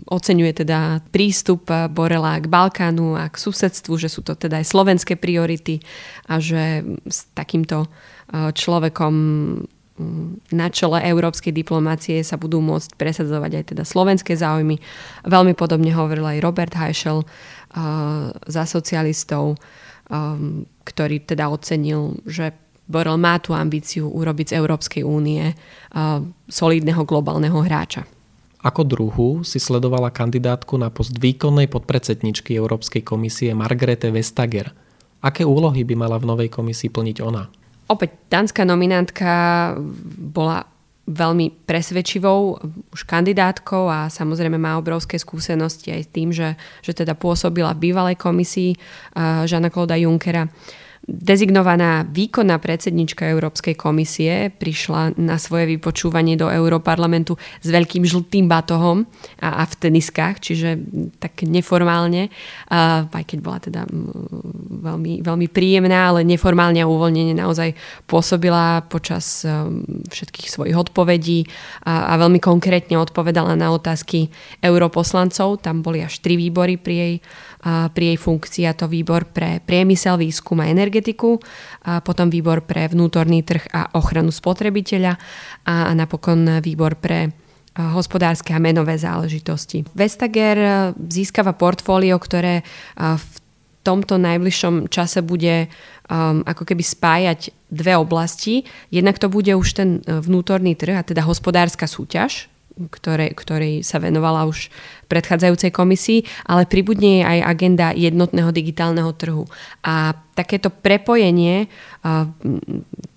oceňuje 0.07 0.51
teda 0.63 1.01
prístup 1.09 1.67
Borela 1.89 2.37
k 2.39 2.47
Balkánu 2.47 3.17
a 3.17 3.27
k 3.27 3.35
susedstvu, 3.35 3.97
že 3.97 4.07
sú 4.07 4.21
to 4.21 4.37
teda 4.37 4.61
aj 4.61 4.65
slovenské 4.71 5.17
priority 5.17 5.81
a 6.29 6.37
že 6.37 6.85
s 7.09 7.27
takýmto 7.33 7.89
človekom 8.31 9.13
mm, 9.97 10.51
na 10.51 10.67
čele 10.67 10.99
európskej 11.03 11.55
diplomácie 11.55 12.19
sa 12.21 12.35
budú 12.35 12.59
môcť 12.59 12.99
presadzovať 12.99 13.51
aj 13.55 13.63
teda 13.75 13.83
slovenské 13.87 14.35
záujmy. 14.35 14.77
Veľmi 15.23 15.55
podobne 15.55 15.91
hovoril 15.95 16.37
aj 16.37 16.43
Robert 16.43 16.73
Heischel 16.75 17.23
uh, 17.23 18.31
za 18.45 18.63
socialistov, 18.67 19.55
um, 20.11 20.67
ktorý 20.83 21.23
teda 21.23 21.47
ocenil, 21.47 22.19
že 22.27 22.51
Borel 22.87 23.19
má 23.19 23.35
tú 23.43 23.51
ambíciu 23.51 24.07
urobiť 24.07 24.55
z 24.55 24.57
Európskej 24.63 25.03
únie 25.03 25.51
uh, 25.51 26.23
solidného 26.47 27.03
globálneho 27.03 27.59
hráča. 27.59 28.07
Ako 28.63 28.83
druhu 28.87 29.29
si 29.45 29.61
sledovala 29.61 30.09
kandidátku 30.09 30.79
na 30.79 30.89
post 30.89 31.15
výkonnej 31.15 31.69
podpredsedničky 31.69 32.57
Európskej 32.57 33.05
komisie 33.05 33.53
Margrete 33.53 34.09
Vestager. 34.09 34.73
Aké 35.21 35.45
úlohy 35.45 35.83
by 35.83 35.95
mala 35.99 36.17
v 36.17 36.25
novej 36.25 36.49
komisii 36.49 36.89
plniť 36.89 37.17
ona? 37.21 37.47
Opäť 37.87 38.09
dánska 38.27 38.67
nominantka 38.67 39.31
bola 40.19 40.67
veľmi 41.07 41.63
presvedčivou 41.63 42.59
už 42.91 43.01
kandidátkou 43.07 43.87
a 43.87 44.11
samozrejme 44.11 44.59
má 44.59 44.75
obrovské 44.75 45.15
skúsenosti 45.15 45.95
aj 45.95 46.01
s 46.03 46.09
tým, 46.11 46.29
že, 46.35 46.59
že 46.83 46.91
teda 46.91 47.15
pôsobila 47.15 47.71
v 47.71 47.89
bývalej 47.89 48.19
komisii 48.19 48.75
Žana 49.47 49.71
Klauda 49.71 49.95
Junckera. 49.95 50.51
Dezignovaná 51.07 52.03
výkonná 52.03 52.59
predsednička 52.59 53.31
Európskej 53.31 53.79
komisie 53.79 54.51
prišla 54.51 55.15
na 55.15 55.39
svoje 55.39 55.79
vypočúvanie 55.79 56.35
do 56.35 56.51
Európarlamentu 56.51 57.39
s 57.63 57.67
veľkým 57.71 58.03
žltým 58.03 58.51
batohom 58.51 59.07
a, 59.39 59.63
a 59.63 59.71
v 59.71 59.73
teniskách, 59.87 60.43
čiže 60.43 60.75
tak 61.23 61.47
neformálne, 61.47 62.27
a, 62.67 63.07
aj 63.07 63.23
keď 63.23 63.39
bola 63.39 63.59
teda 63.63 63.81
veľmi, 64.83 65.23
veľmi 65.23 65.47
príjemná, 65.47 66.11
ale 66.11 66.27
neformálne 66.27 66.83
a 66.83 66.91
uvoľnenie 66.91 67.39
naozaj 67.39 67.71
pôsobila 68.03 68.83
počas 68.91 69.47
všetkých 70.11 70.47
svojich 70.51 70.75
odpovedí 70.75 71.47
a, 71.87 72.11
a 72.11 72.19
veľmi 72.19 72.43
konkrétne 72.43 72.99
odpovedala 72.99 73.55
na 73.55 73.71
otázky 73.71 74.27
europoslancov. 74.59 75.63
Tam 75.63 75.79
boli 75.79 76.03
až 76.03 76.19
tri 76.19 76.35
výbory 76.35 76.75
pri 76.75 76.95
jej 76.99 77.13
pri 77.67 78.05
jej 78.13 78.19
funkcii 78.19 78.63
a 78.63 78.77
to 78.77 78.87
výbor 78.87 79.27
pre 79.27 79.59
priemysel, 79.59 80.15
výskum 80.15 80.63
a 80.63 80.71
energetiku, 80.71 81.35
a 81.83 81.99
potom 81.99 82.31
výbor 82.31 82.63
pre 82.63 82.87
vnútorný 82.87 83.43
trh 83.43 83.67
a 83.75 83.91
ochranu 83.99 84.31
spotrebiteľa 84.31 85.19
a 85.67 85.91
napokon 85.91 86.63
výbor 86.63 86.95
pre 86.95 87.35
hospodárske 87.77 88.55
a 88.55 88.59
menové 88.63 88.97
záležitosti. 88.97 89.85
Vestager 89.93 90.89
získava 90.97 91.53
portfólio, 91.53 92.17
ktoré 92.17 92.65
v 92.97 93.35
tomto 93.85 94.19
najbližšom 94.19 94.91
čase 94.91 95.23
bude 95.23 95.71
um, 96.11 96.43
ako 96.43 96.67
keby 96.67 96.83
spájať 96.83 97.55
dve 97.71 97.95
oblasti. 97.95 98.67
Jednak 98.91 99.15
to 99.15 99.31
bude 99.31 99.47
už 99.55 99.67
ten 99.79 99.89
vnútorný 100.03 100.75
trh, 100.75 100.99
a 100.99 101.07
teda 101.07 101.23
hospodárska 101.23 101.87
súťaž, 101.87 102.51
ktoré, 102.93 103.33
ktorej 103.33 103.81
sa 103.81 103.97
venovala 103.97 104.45
už 104.45 104.69
predchádzajúcej 105.07 105.71
komisii, 105.73 106.19
ale 106.45 106.69
pribudne 106.69 107.21
jej 107.21 107.25
aj 107.25 107.39
agenda 107.47 107.87
jednotného 107.95 108.51
digitálneho 108.51 109.11
trhu. 109.15 109.49
A 109.81 110.13
takéto 110.37 110.69
prepojenie, 110.69 111.65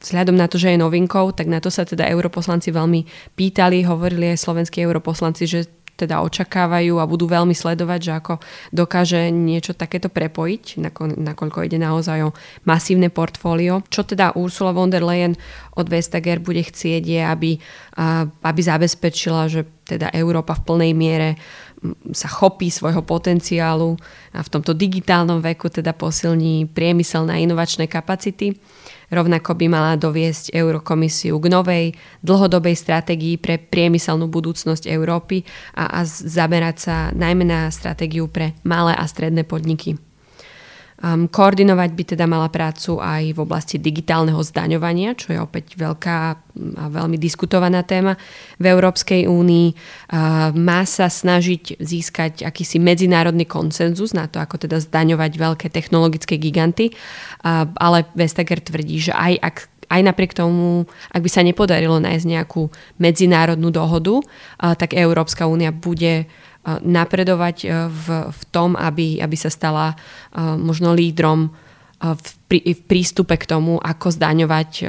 vzhľadom 0.01 0.37
na 0.39 0.49
to, 0.49 0.57
že 0.57 0.73
je 0.73 0.79
novinkou, 0.81 1.37
tak 1.37 1.51
na 1.51 1.61
to 1.61 1.69
sa 1.69 1.85
teda 1.85 2.09
europoslanci 2.09 2.73
veľmi 2.73 3.05
pýtali, 3.37 3.85
hovorili 3.85 4.33
aj 4.33 4.41
slovenskí 4.41 4.81
europoslanci, 4.81 5.45
že 5.45 5.61
teda 6.01 6.25
očakávajú 6.25 6.97
a 6.97 7.05
budú 7.05 7.29
veľmi 7.29 7.53
sledovať, 7.53 8.01
že 8.01 8.13
ako 8.17 8.35
dokáže 8.73 9.29
niečo 9.29 9.77
takéto 9.77 10.09
prepojiť, 10.09 10.81
nakoľko 11.21 11.69
ide 11.69 11.77
naozaj 11.77 12.33
o 12.33 12.35
masívne 12.65 13.13
portfólio. 13.13 13.85
Čo 13.93 14.09
teda 14.09 14.33
Ursula 14.41 14.73
von 14.73 14.89
der 14.89 15.05
Leyen 15.05 15.37
od 15.77 15.87
Vestager 15.93 16.41
bude 16.41 16.65
chcieť 16.65 17.03
je, 17.05 17.21
aby, 17.21 17.51
aby 18.41 18.61
zabezpečila, 18.65 19.53
že 19.53 19.69
teda 19.85 20.09
Európa 20.17 20.57
v 20.57 20.65
plnej 20.65 20.93
miere 20.97 21.31
sa 22.13 22.29
chopí 22.29 22.69
svojho 22.69 23.01
potenciálu 23.01 23.97
a 24.37 24.45
v 24.45 24.53
tomto 24.53 24.77
digitálnom 24.77 25.41
veku 25.41 25.73
teda 25.73 25.97
posilní 25.97 26.69
priemysel 26.69 27.25
na 27.25 27.41
inovačné 27.41 27.89
kapacity 27.89 28.53
Rovnako 29.11 29.59
by 29.59 29.67
mala 29.67 29.93
doviesť 29.99 30.55
Eurokomisiu 30.55 31.37
k 31.43 31.47
novej 31.51 31.85
dlhodobej 32.23 32.79
stratégii 32.79 33.37
pre 33.43 33.59
priemyselnú 33.59 34.31
budúcnosť 34.31 34.87
Európy 34.87 35.43
a, 35.75 35.99
a 35.99 36.07
zamerať 36.07 36.77
sa 36.79 36.95
najmä 37.11 37.43
na 37.47 37.67
stratégiu 37.75 38.31
pre 38.31 38.55
malé 38.63 38.95
a 38.95 39.05
stredné 39.07 39.43
podniky. 39.43 40.10
Um, 41.01 41.33
koordinovať 41.33 41.91
by 41.97 42.05
teda 42.13 42.29
mala 42.29 42.53
prácu 42.53 43.01
aj 43.01 43.33
v 43.33 43.39
oblasti 43.41 43.81
digitálneho 43.81 44.37
zdaňovania, 44.45 45.17
čo 45.17 45.33
je 45.33 45.41
opäť 45.41 45.81
veľká 45.81 46.19
a 46.77 46.85
veľmi 46.93 47.17
diskutovaná 47.17 47.81
téma 47.89 48.21
v 48.61 48.65
Európskej 48.69 49.25
únii. 49.25 49.69
Uh, 50.13 50.53
má 50.53 50.85
sa 50.85 51.09
snažiť 51.09 51.81
získať 51.81 52.45
akýsi 52.45 52.77
medzinárodný 52.77 53.49
konsenzus 53.49 54.13
na 54.13 54.29
to, 54.29 54.45
ako 54.45 54.61
teda 54.61 54.77
zdaňovať 54.77 55.33
veľké 55.41 55.67
technologické 55.73 56.37
giganty, 56.37 56.93
uh, 56.93 57.65
ale 57.81 58.05
Vestager 58.13 58.61
tvrdí, 58.61 59.09
že 59.09 59.17
aj 59.17 59.35
ak 59.41 59.57
aj 59.91 60.07
napriek 60.07 60.39
tomu, 60.39 60.87
ak 61.11 61.19
by 61.19 61.31
sa 61.33 61.43
nepodarilo 61.43 61.99
nájsť 61.99 62.23
nejakú 62.23 62.71
medzinárodnú 63.03 63.75
dohodu, 63.75 64.23
tak 64.79 64.95
Európska 64.95 65.51
únia 65.51 65.75
bude 65.75 66.31
napredovať 66.65 67.57
e, 67.65 67.67
v, 67.89 68.07
v 68.29 68.43
tom, 68.53 68.77
aby, 68.77 69.21
aby 69.21 69.37
sa 69.37 69.49
stala 69.49 69.93
e, 69.93 69.97
možno 70.41 70.93
lídrom 70.93 71.49
v, 72.01 72.29
prí, 72.49 72.61
v 72.65 72.81
prístupe 72.89 73.37
k 73.37 73.45
tomu, 73.45 73.77
ako 73.77 74.09
zdaňovať 74.09 74.89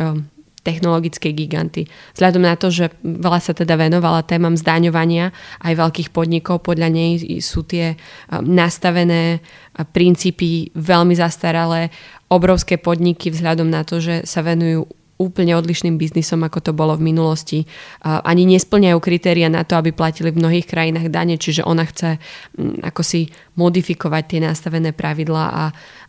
technologické 0.63 1.35
giganty. 1.35 1.91
Vzhľadom 2.15 2.47
na 2.47 2.55
to, 2.55 2.71
že 2.71 2.87
veľa 3.03 3.43
sa 3.43 3.51
teda 3.51 3.75
venovala 3.75 4.23
témam 4.23 4.55
zdaňovania 4.55 5.35
aj 5.59 5.73
veľkých 5.75 6.09
podnikov, 6.15 6.63
podľa 6.63 6.87
nej 6.87 7.19
sú 7.43 7.67
tie 7.67 7.99
nastavené 8.31 9.43
princípy 9.91 10.71
veľmi 10.71 11.17
zastaralé. 11.19 11.91
Obrovské 12.31 12.79
podniky 12.79 13.27
vzhľadom 13.27 13.67
na 13.67 13.83
to, 13.83 13.99
že 13.99 14.23
sa 14.23 14.39
venujú 14.39 14.87
úplne 15.21 15.53
odlišným 15.53 16.01
biznisom, 16.01 16.41
ako 16.41 16.59
to 16.59 16.71
bolo 16.73 16.97
v 16.97 17.13
minulosti. 17.13 17.69
Ani 18.01 18.49
nesplňajú 18.49 18.97
kritéria 18.97 19.47
na 19.53 19.61
to, 19.61 19.77
aby 19.77 19.93
platili 19.93 20.33
v 20.33 20.41
mnohých 20.41 20.65
krajinách 20.65 21.13
dane, 21.13 21.37
čiže 21.37 21.61
ona 21.61 21.85
chce 21.85 22.17
mm, 22.57 22.81
ako 22.81 23.01
si 23.05 23.29
modifikovať 23.53 24.23
tie 24.25 24.39
nastavené 24.41 24.89
pravidlá 24.91 25.45
a, 25.53 25.65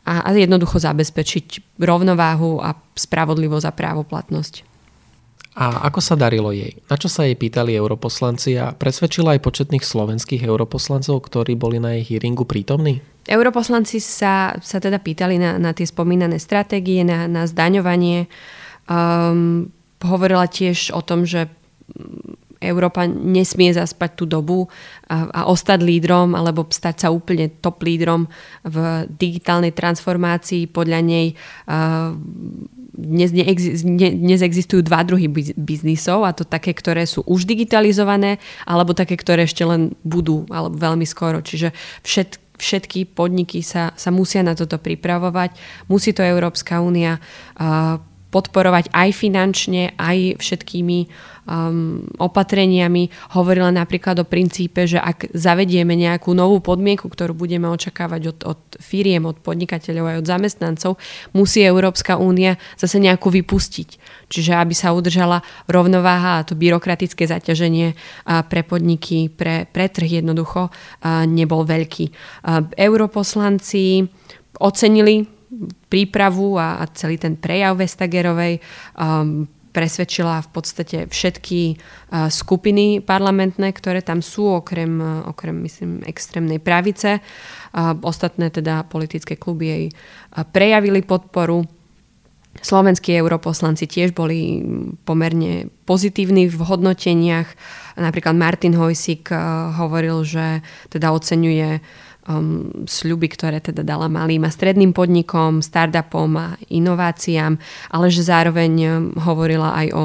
a, 0.08 0.12
a 0.24 0.28
jednoducho 0.32 0.80
zabezpečiť 0.80 1.76
rovnováhu 1.76 2.64
a 2.64 2.72
spravodlivosť 2.96 3.66
a 3.68 3.76
právoplatnosť. 3.76 4.72
A 5.52 5.84
ako 5.84 6.00
sa 6.00 6.16
darilo 6.16 6.48
jej? 6.48 6.80
Na 6.88 6.96
čo 6.96 7.12
sa 7.12 7.28
jej 7.28 7.36
pýtali 7.36 7.76
europoslanci 7.76 8.56
a 8.56 8.72
presvedčila 8.72 9.36
aj 9.36 9.44
početných 9.44 9.84
slovenských 9.84 10.48
europoslancov, 10.48 11.28
ktorí 11.28 11.60
boli 11.60 11.76
na 11.76 11.92
jej 12.00 12.16
hearingu 12.16 12.48
prítomní? 12.48 13.04
Europoslanci 13.28 14.00
sa, 14.00 14.56
sa 14.64 14.80
teda 14.80 14.96
pýtali 14.96 15.36
na, 15.36 15.60
na 15.60 15.76
tie 15.76 15.84
spomínané 15.84 16.40
stratégie, 16.40 17.04
na, 17.04 17.28
na 17.28 17.44
zdaňovanie, 17.44 18.32
Um, 18.90 19.70
hovorila 20.02 20.50
tiež 20.50 20.90
o 20.90 21.00
tom, 21.00 21.22
že 21.22 21.46
Európa 22.62 23.10
nesmie 23.10 23.74
zaspať 23.74 24.10
tú 24.14 24.24
dobu 24.24 24.70
a, 25.10 25.26
a 25.34 25.40
ostať 25.50 25.82
lídrom 25.82 26.38
alebo 26.38 26.62
stať 26.70 27.06
sa 27.06 27.08
úplne 27.10 27.50
top 27.58 27.82
lídrom 27.82 28.30
v 28.62 29.06
digitálnej 29.18 29.74
transformácii. 29.74 30.70
Podľa 30.70 31.00
nej 31.02 31.34
uh, 31.66 32.14
dnes, 32.94 33.34
neex, 33.34 33.82
ne, 33.82 34.14
dnes 34.14 34.40
existujú 34.46 34.86
dva 34.86 35.02
druhy 35.02 35.26
biznisov 35.58 36.22
a 36.22 36.30
to 36.30 36.46
také, 36.46 36.70
ktoré 36.70 37.02
sú 37.02 37.26
už 37.26 37.50
digitalizované 37.50 38.38
alebo 38.62 38.94
také, 38.94 39.18
ktoré 39.18 39.42
ešte 39.42 39.66
len 39.66 39.98
budú 40.06 40.46
alebo 40.46 40.78
veľmi 40.78 41.04
skoro. 41.08 41.42
Čiže 41.42 41.74
všet, 42.06 42.38
všetky 42.62 43.10
podniky 43.10 43.58
sa, 43.66 43.90
sa 43.98 44.14
musia 44.14 44.46
na 44.46 44.54
toto 44.54 44.78
pripravovať. 44.78 45.58
Musí 45.90 46.14
to 46.14 46.22
Európska 46.22 46.78
únia 46.78 47.18
uh, 47.58 47.98
podporovať 48.32 48.88
aj 48.96 49.08
finančne, 49.12 49.92
aj 50.00 50.40
všetkými 50.40 50.98
um, 51.44 52.00
opatreniami. 52.16 53.12
Hovorila 53.36 53.68
napríklad 53.68 54.24
o 54.24 54.26
princípe, 54.26 54.88
že 54.88 54.96
ak 54.96 55.36
zavedieme 55.36 55.92
nejakú 55.92 56.32
novú 56.32 56.64
podmienku, 56.64 57.12
ktorú 57.12 57.36
budeme 57.36 57.68
očakávať 57.68 58.22
od, 58.32 58.38
od 58.56 58.60
firiem, 58.80 59.28
od 59.28 59.36
podnikateľov 59.44 60.04
aj 60.08 60.16
od 60.24 60.26
zamestnancov, 60.26 60.92
musí 61.36 61.60
Európska 61.60 62.16
únia 62.16 62.56
zase 62.80 62.96
nejakú 62.96 63.28
vypustiť. 63.28 63.88
Čiže 64.32 64.56
aby 64.56 64.72
sa 64.72 64.96
udržala 64.96 65.44
rovnováha 65.68 66.40
a 66.40 66.46
to 66.48 66.56
byrokratické 66.56 67.28
zaťaženie 67.28 67.92
pre 68.48 68.64
podniky, 68.64 69.28
pre, 69.28 69.68
pre 69.68 69.92
trh 69.92 70.24
jednoducho 70.24 70.72
nebol 71.28 71.68
veľký. 71.68 72.08
Europoslanci 72.80 74.08
ocenili 74.56 75.41
prípravu 75.88 76.56
a, 76.56 76.80
a 76.80 76.84
celý 76.96 77.20
ten 77.20 77.36
prejav 77.36 77.76
Vestagerovej 77.76 78.58
um, 78.96 79.44
presvedčila 79.72 80.44
v 80.44 80.48
podstate 80.52 80.98
všetky 81.08 81.60
uh, 81.76 82.28
skupiny 82.28 83.00
parlamentné, 83.00 83.72
ktoré 83.72 84.04
tam 84.04 84.20
sú, 84.20 84.48
okrem, 84.48 85.00
uh, 85.00 85.28
okrem 85.32 85.56
myslím, 85.64 86.04
extrémnej 86.04 86.60
pravice. 86.60 87.24
Uh, 87.72 87.96
ostatné 88.04 88.52
teda 88.52 88.84
politické 88.84 89.36
kluby 89.36 89.64
jej 89.68 89.84
uh, 89.88 90.44
prejavili 90.44 91.00
podporu. 91.00 91.64
Slovenskí 92.52 93.16
europoslanci 93.16 93.88
tiež 93.88 94.12
boli 94.12 94.60
pomerne 95.08 95.72
pozitívni 95.88 96.52
v 96.52 96.60
hodnoteniach. 96.60 97.48
Napríklad 97.96 98.36
Martin 98.36 98.76
Hojsik 98.76 99.32
uh, 99.32 99.72
hovoril, 99.80 100.20
že 100.20 100.60
teda 100.92 101.16
oceňuje 101.16 101.80
um, 102.28 102.86
sľuby, 102.86 103.28
ktoré 103.30 103.58
teda 103.58 103.82
dala 103.82 104.06
malým 104.06 104.46
a 104.46 104.50
stredným 104.54 104.94
podnikom, 104.94 105.62
startupom 105.62 106.30
a 106.38 106.46
inováciám, 106.70 107.58
ale 107.90 108.06
že 108.10 108.26
zároveň 108.26 108.72
um, 108.72 108.90
hovorila 109.18 109.74
aj 109.74 109.86
o, 109.94 110.04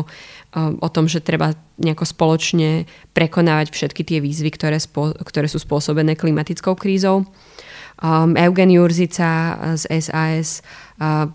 um, 0.57 0.73
o 0.81 0.89
tom, 0.89 1.05
že 1.05 1.21
treba 1.21 1.53
nejako 1.77 2.05
spoločne 2.05 2.89
prekonávať 3.13 3.69
všetky 3.69 4.01
tie 4.01 4.19
výzvy, 4.21 4.49
ktoré, 4.53 4.81
spo, 4.81 5.13
ktoré 5.13 5.45
sú 5.45 5.61
spôsobené 5.61 6.17
klimatickou 6.17 6.73
krízou. 6.73 7.25
Um, 7.97 8.37
Eugen 8.37 8.69
Jurzica 8.69 9.57
z 9.73 9.89
SAS 10.05 10.61
uh, 11.01 11.29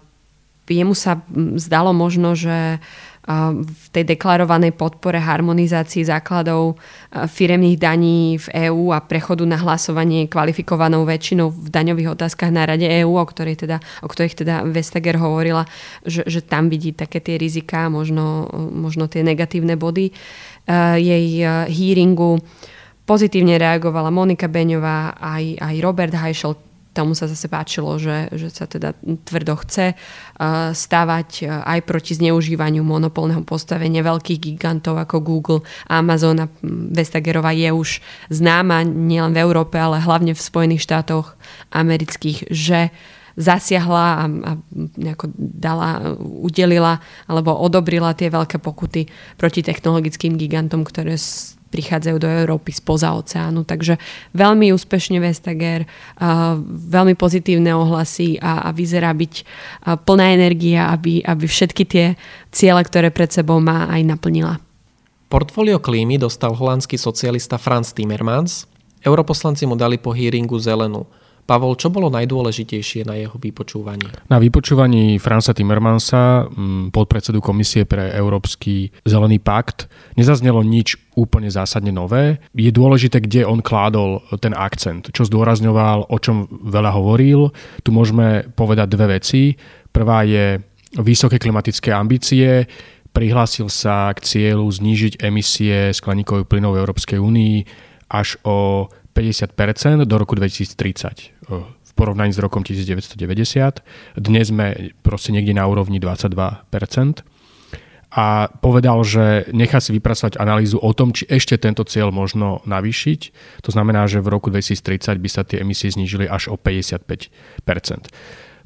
jemu 0.71 0.95
sa 0.97 1.21
zdalo 1.59 1.93
možno, 1.93 2.33
že 2.33 2.81
v 3.63 3.87
tej 3.95 4.03
deklarovanej 4.03 4.75
podpore 4.75 5.23
harmonizácii 5.23 6.03
základov 6.03 6.75
firemných 7.15 7.79
daní 7.79 8.35
v 8.35 8.67
EÚ 8.67 8.91
a 8.91 8.99
prechodu 8.99 9.47
na 9.47 9.63
hlasovanie 9.63 10.27
kvalifikovanou 10.27 11.07
väčšinou 11.07 11.55
v 11.55 11.69
daňových 11.71 12.19
otázkach 12.19 12.51
na 12.51 12.67
Rade 12.67 12.91
EÚ, 12.91 13.15
o, 13.15 13.23
ktorej 13.23 13.63
teda, 13.63 13.79
o 14.03 14.11
ktorých 14.11 14.43
teda 14.43 14.67
Vestager 14.67 15.23
hovorila, 15.23 15.71
že, 16.03 16.27
že 16.27 16.43
tam 16.43 16.67
vidí 16.67 16.91
také 16.91 17.23
tie 17.23 17.39
riziká, 17.39 17.87
možno, 17.87 18.51
možno 18.75 19.07
tie 19.07 19.23
negatívne 19.23 19.79
body 19.79 20.11
jej 20.99 21.27
hearingu. 21.71 22.43
Pozitívne 23.07 23.55
reagovala 23.55 24.11
Monika 24.11 24.51
Beňová, 24.51 25.15
aj, 25.19 25.63
aj 25.63 25.75
Robert 25.79 26.15
Heischel, 26.19 26.59
tomu 26.93 27.17
sa 27.17 27.25
zase 27.25 27.49
páčilo, 27.49 27.97
že, 27.97 28.29
že 28.37 28.53
sa 28.53 28.69
teda 28.69 28.93
tvrdo 29.25 29.57
chce 29.65 29.97
uh, 29.97 30.71
stávať 30.77 31.49
uh, 31.49 31.65
aj 31.65 31.81
proti 31.89 32.13
zneužívaniu 32.17 32.85
monopolného 32.85 33.43
postavenia 33.49 34.05
veľkých 34.05 34.39
gigantov 34.39 35.01
ako 35.01 35.25
Google, 35.25 35.61
Amazon 35.89 36.45
a 36.45 36.47
Vestagerová 36.93 37.57
je 37.57 37.73
už 37.73 38.05
známa 38.29 38.85
nielen 38.85 39.33
v 39.33 39.41
Európe, 39.41 39.81
ale 39.81 40.05
hlavne 40.05 40.37
v 40.37 40.41
Spojených 40.41 40.85
štátoch 40.85 41.35
amerických, 41.73 42.53
že 42.53 42.93
zasiahla 43.37 44.07
a, 44.21 44.25
a 44.29 44.53
nejako 45.01 45.33
dala, 45.37 46.17
udelila 46.21 47.01
alebo 47.25 47.57
odobrila 47.57 48.13
tie 48.13 48.29
veľké 48.29 48.61
pokuty 48.61 49.09
proti 49.41 49.65
technologickým 49.65 50.37
gigantom, 50.37 50.85
ktoré 50.85 51.17
prichádzajú 51.73 52.17
do 52.21 52.29
Európy 52.29 52.77
spoza 52.77 53.17
oceánu. 53.17 53.65
Takže 53.65 53.97
veľmi 54.37 54.77
úspešne 54.77 55.17
Vestager, 55.25 55.89
veľmi 56.69 57.17
pozitívne 57.17 57.73
ohlasy 57.73 58.37
a, 58.37 58.69
a 58.69 58.77
vyzerá 58.77 59.17
byť 59.17 59.35
plná 60.05 60.27
energia, 60.37 60.93
aby, 60.93 61.25
aby 61.25 61.45
všetky 61.49 61.83
tie 61.89 62.07
ciele, 62.53 62.85
ktoré 62.85 63.09
pred 63.09 63.33
sebou 63.33 63.57
má, 63.57 63.89
aj 63.89 64.05
naplnila. 64.05 64.61
Portfólio 65.33 65.81
klímy 65.81 66.21
dostal 66.21 66.53
holandský 66.53 67.01
socialista 67.01 67.57
Franz 67.57 67.97
Timmermans. 67.97 68.69
Europoslanci 69.01 69.65
mu 69.65 69.81
dali 69.81 69.97
po 69.97 70.13
hearingu 70.13 70.61
zelenú– 70.61 71.09
Pavol, 71.43 71.75
čo 71.75 71.91
bolo 71.91 72.07
najdôležitejšie 72.15 73.03
na 73.03 73.19
jeho 73.19 73.35
vypočúvaní? 73.35 74.07
Na 74.31 74.39
vypočúvaní 74.39 75.19
Fransa 75.19 75.51
Timmermansa, 75.51 76.47
mm, 76.47 76.95
podpredsedu 76.95 77.43
Komisie 77.43 77.83
pre 77.83 78.15
Európsky 78.15 78.95
zelený 79.03 79.43
pakt, 79.43 79.91
nezaznelo 80.15 80.63
nič 80.63 80.95
úplne 81.19 81.51
zásadne 81.51 81.91
nové. 81.91 82.39
Je 82.55 82.71
dôležité, 82.71 83.19
kde 83.21 83.43
on 83.43 83.59
kládol 83.59 84.23
ten 84.39 84.55
akcent, 84.55 85.11
čo 85.11 85.27
zdôrazňoval, 85.27 86.09
o 86.09 86.17
čom 86.23 86.47
veľa 86.63 86.95
hovoril. 86.95 87.51
Tu 87.83 87.91
môžeme 87.91 88.47
povedať 88.55 88.95
dve 88.95 89.19
veci. 89.19 89.59
Prvá 89.91 90.23
je 90.23 90.63
vysoké 91.03 91.43
klimatické 91.43 91.91
ambície, 91.91 92.71
prihlásil 93.13 93.69
sa 93.69 94.13
k 94.17 94.25
cieľu 94.25 94.69
znížiť 94.69 95.21
emisie 95.21 95.93
skleníkových 95.93 96.49
plynov 96.49 96.77
v 96.77 96.81
Európskej 96.85 97.19
únii 97.21 97.57
až 98.13 98.37
o 98.45 98.89
50% 99.13 100.09
do 100.09 100.15
roku 100.17 100.35
2030 100.35 101.33
v 101.93 102.01
porovnaní 102.01 102.33
s 102.33 102.41
rokom 102.41 102.65
1990. 102.65 103.85
Dnes 104.17 104.49
sme 104.49 104.97
proste 105.05 105.37
niekde 105.37 105.53
na 105.53 105.69
úrovni 105.69 106.01
22%. 106.01 107.21
A 108.13 108.53
povedal, 108.61 109.01
že 109.09 109.49
nechá 109.57 109.81
si 109.81 109.97
vypracovať 109.97 110.37
analýzu 110.37 110.77
o 110.77 110.93
tom, 110.93 111.17
či 111.17 111.25
ešte 111.33 111.57
tento 111.57 111.81
cieľ 111.89 112.13
možno 112.13 112.61
navýšiť. 112.69 113.21
To 113.65 113.73
znamená, 113.73 114.05
že 114.05 114.21
v 114.21 114.29
roku 114.29 114.53
2030 114.53 115.17
by 115.17 115.29
sa 115.33 115.49
tie 115.49 115.65
emisie 115.65 115.89
znížili 115.89 116.29
až 116.29 116.53
o 116.53 116.61
55%. 116.61 117.33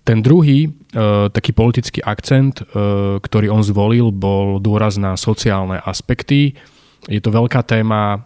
Ten 0.06 0.18
druhý 0.22 0.66
e, 0.66 0.70
taký 1.30 1.54
politický 1.54 2.02
akcent, 2.02 2.62
e, 2.62 2.64
ktorý 3.22 3.46
on 3.50 3.62
zvolil, 3.62 4.10
bol 4.10 4.58
dôraz 4.58 4.98
na 4.98 5.14
sociálne 5.14 5.78
aspekty. 5.78 6.58
Je 7.06 7.22
to 7.22 7.30
veľká 7.30 7.62
téma, 7.62 8.25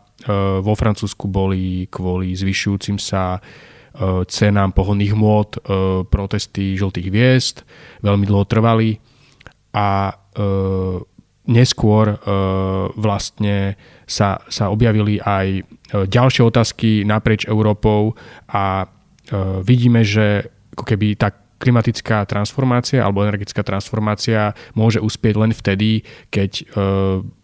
vo 0.60 0.74
Francúzsku 0.76 1.28
boli 1.28 1.88
kvôli 1.88 2.36
zvyšujúcim 2.36 3.00
sa 3.00 3.38
eh, 3.38 4.22
cenám 4.28 4.76
pohodných 4.76 5.14
môd 5.16 5.56
eh, 5.56 5.60
protesty 6.04 6.76
žltých 6.76 7.06
hviezd, 7.08 7.56
veľmi 8.04 8.24
dlho 8.28 8.44
trvali 8.44 9.00
a 9.70 10.14
neskôr 11.46 12.06
vlastne 12.98 13.78
sa, 14.06 14.42
sa 14.46 14.64
objavili 14.70 15.18
aj 15.22 15.62
ďalšie 16.10 16.42
otázky 16.42 17.02
naprieč 17.06 17.46
Európou 17.46 18.14
a 18.50 18.86
vidíme, 19.62 20.02
že 20.02 20.46
ako 20.74 20.84
keby 20.86 21.18
tak 21.18 21.49
klimatická 21.60 22.24
transformácia 22.24 23.04
alebo 23.04 23.20
energetická 23.20 23.60
transformácia 23.60 24.56
môže 24.72 24.96
uspieť 24.96 25.34
len 25.36 25.52
vtedy, 25.52 26.08
keď 26.32 26.50
e, 26.56 26.64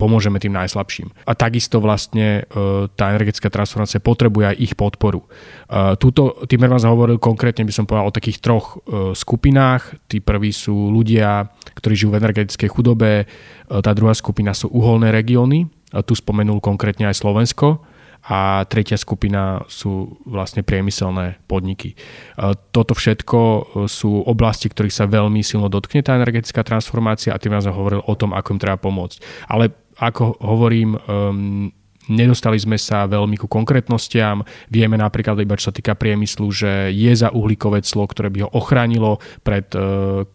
pomôžeme 0.00 0.40
tým 0.40 0.56
najslabším. 0.56 1.12
A 1.28 1.36
takisto 1.36 1.84
vlastne 1.84 2.48
e, 2.48 2.88
tá 2.96 3.12
energetická 3.12 3.52
transformácia 3.52 4.00
potrebuje 4.00 4.56
aj 4.56 4.56
ich 4.56 4.72
podporu. 4.72 5.28
E, 5.68 6.00
Tuto 6.00 6.48
Timmermans 6.48 6.88
hovoril 6.88 7.20
konkrétne, 7.20 7.68
by 7.68 7.74
som 7.76 7.84
povedal, 7.84 8.08
o 8.08 8.16
takých 8.16 8.40
troch 8.40 8.80
e, 8.80 9.12
skupinách. 9.12 10.08
Tí 10.08 10.24
prví 10.24 10.48
sú 10.48 10.88
ľudia, 10.88 11.52
ktorí 11.76 11.92
žijú 11.92 12.16
v 12.16 12.20
energetickej 12.24 12.72
chudobe, 12.72 13.12
e, 13.20 13.24
tá 13.68 13.92
druhá 13.92 14.16
skupina 14.16 14.56
sú 14.56 14.72
uholné 14.72 15.12
regióny, 15.12 15.68
tu 16.02 16.18
spomenul 16.18 16.58
konkrétne 16.58 17.06
aj 17.06 17.22
Slovensko, 17.22 17.78
a 18.26 18.66
tretia 18.66 18.98
skupina 18.98 19.62
sú 19.70 20.18
vlastne 20.26 20.66
priemyselné 20.66 21.38
podniky. 21.46 21.94
E, 21.94 21.96
toto 22.74 22.98
všetko 22.98 23.38
e, 23.38 23.60
sú 23.86 24.26
oblasti, 24.26 24.66
ktorých 24.66 24.94
sa 24.94 25.06
veľmi 25.06 25.46
silno 25.46 25.70
dotkne 25.70 26.02
tá 26.02 26.18
energetická 26.18 26.66
transformácia 26.66 27.30
a 27.30 27.38
tým 27.38 27.54
nás 27.54 27.70
hovoril 27.70 28.02
o 28.02 28.14
tom, 28.18 28.34
ako 28.34 28.58
im 28.58 28.62
treba 28.62 28.78
pomôcť. 28.82 29.46
Ale 29.46 29.70
ako 29.96 30.42
hovorím, 30.42 30.98
um, 31.08 31.72
Nedostali 32.06 32.54
sme 32.54 32.78
sa 32.78 33.02
veľmi 33.10 33.34
ku 33.34 33.50
konkrétnostiam. 33.50 34.46
Vieme 34.70 34.94
napríklad 34.94 35.42
iba, 35.42 35.58
čo 35.58 35.70
sa 35.70 35.74
týka 35.74 35.98
priemyslu, 35.98 36.46
že 36.54 36.94
je 36.94 37.10
za 37.10 37.34
uhlíkové 37.34 37.82
clo, 37.82 38.06
ktoré 38.06 38.30
by 38.30 38.46
ho 38.46 38.50
ochránilo 38.54 39.18
pred 39.42 39.66
e, 39.74 39.78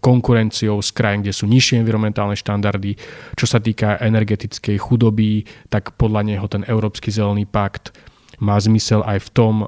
konkurenciou 0.04 0.84
z 0.84 0.90
krajín, 0.92 1.24
kde 1.24 1.32
sú 1.32 1.48
nižšie 1.48 1.80
environmentálne 1.80 2.36
štandardy. 2.36 3.00
Čo 3.40 3.46
sa 3.48 3.64
týka 3.64 3.96
energetickej 4.04 4.76
chudoby, 4.84 5.48
tak 5.72 5.96
podľa 5.96 6.28
neho 6.28 6.46
ten 6.52 6.68
Európsky 6.68 7.08
zelený 7.08 7.48
pakt 7.48 7.96
má 8.42 8.58
zmysel 8.58 9.06
aj 9.06 9.22
v 9.22 9.30
tom, 9.32 9.56
eh, 9.62 9.68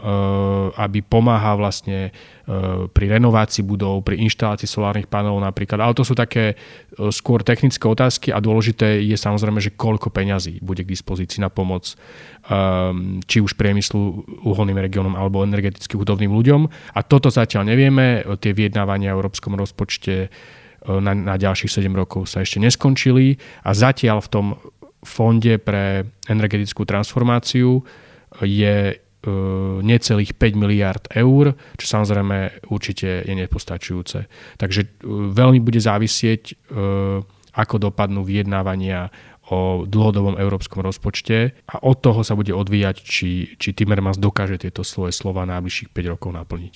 aby 0.81 1.05
pomáha 1.05 1.53
vlastne 1.53 2.09
eh, 2.09 2.89
pri 2.89 3.05
renovácii 3.05 3.61
budov, 3.61 4.01
pri 4.01 4.17
inštalácii 4.25 4.65
solárnych 4.65 5.05
panelov 5.05 5.45
napríklad. 5.45 5.77
Ale 5.77 5.93
to 5.93 6.01
sú 6.01 6.17
také 6.17 6.57
eh, 6.57 6.57
skôr 7.13 7.45
technické 7.45 7.85
otázky 7.85 8.33
a 8.33 8.41
dôležité 8.41 8.97
je 9.05 9.13
samozrejme, 9.13 9.61
že 9.61 9.77
koľko 9.77 10.09
peňazí 10.09 10.57
bude 10.65 10.81
k 10.81 10.91
dispozícii 10.91 11.39
na 11.39 11.53
pomoc 11.53 11.95
či 13.23 13.39
už 13.39 13.55
priemyslu, 13.55 14.27
uholným 14.43 14.75
regiónom 14.75 15.15
alebo 15.15 15.47
energeticky 15.47 15.95
chudobným 15.95 16.27
ľuďom. 16.27 16.67
A 16.91 16.99
toto 16.99 17.31
zatiaľ 17.31 17.71
nevieme. 17.71 18.19
Tie 18.43 18.51
vyjednávania 18.51 19.15
v 19.15 19.23
európskom 19.23 19.55
rozpočte 19.55 20.27
na, 20.83 21.15
na 21.15 21.39
ďalších 21.39 21.71
7 21.71 21.87
rokov 21.95 22.27
sa 22.27 22.43
ešte 22.43 22.59
neskončili 22.59 23.39
a 23.63 23.71
zatiaľ 23.71 24.19
v 24.19 24.27
tom 24.27 24.45
fonde 25.07 25.55
pre 25.55 26.03
energetickú 26.27 26.83
transformáciu 26.83 27.79
je 28.41 28.75
e, 28.91 28.95
necelých 29.85 30.33
5 30.33 30.57
miliard 30.57 31.03
eur, 31.13 31.53
čo 31.77 31.85
samozrejme 31.85 32.65
určite 32.73 33.21
je 33.27 33.33
nepostačujúce. 33.37 34.25
Takže 34.57 34.81
e, 34.81 34.89
veľmi 35.29 35.61
bude 35.61 35.77
závisieť, 35.77 36.41
e, 36.49 36.53
ako 37.53 37.75
dopadnú 37.77 38.25
vyjednávania 38.25 39.13
o 39.53 39.85
dlhodobom 39.85 40.39
európskom 40.39 40.81
rozpočte 40.81 41.53
a 41.69 41.75
od 41.83 42.01
toho 42.01 42.25
sa 42.25 42.33
bude 42.33 42.55
odvíjať, 42.55 42.95
či, 43.03 43.53
či 43.59 43.75
Timmermans 43.75 44.17
dokáže 44.17 44.57
tieto 44.57 44.81
svoje 44.81 45.13
slova 45.13 45.45
najbližších 45.45 45.93
5 45.93 46.13
rokov 46.17 46.31
naplniť. 46.33 46.75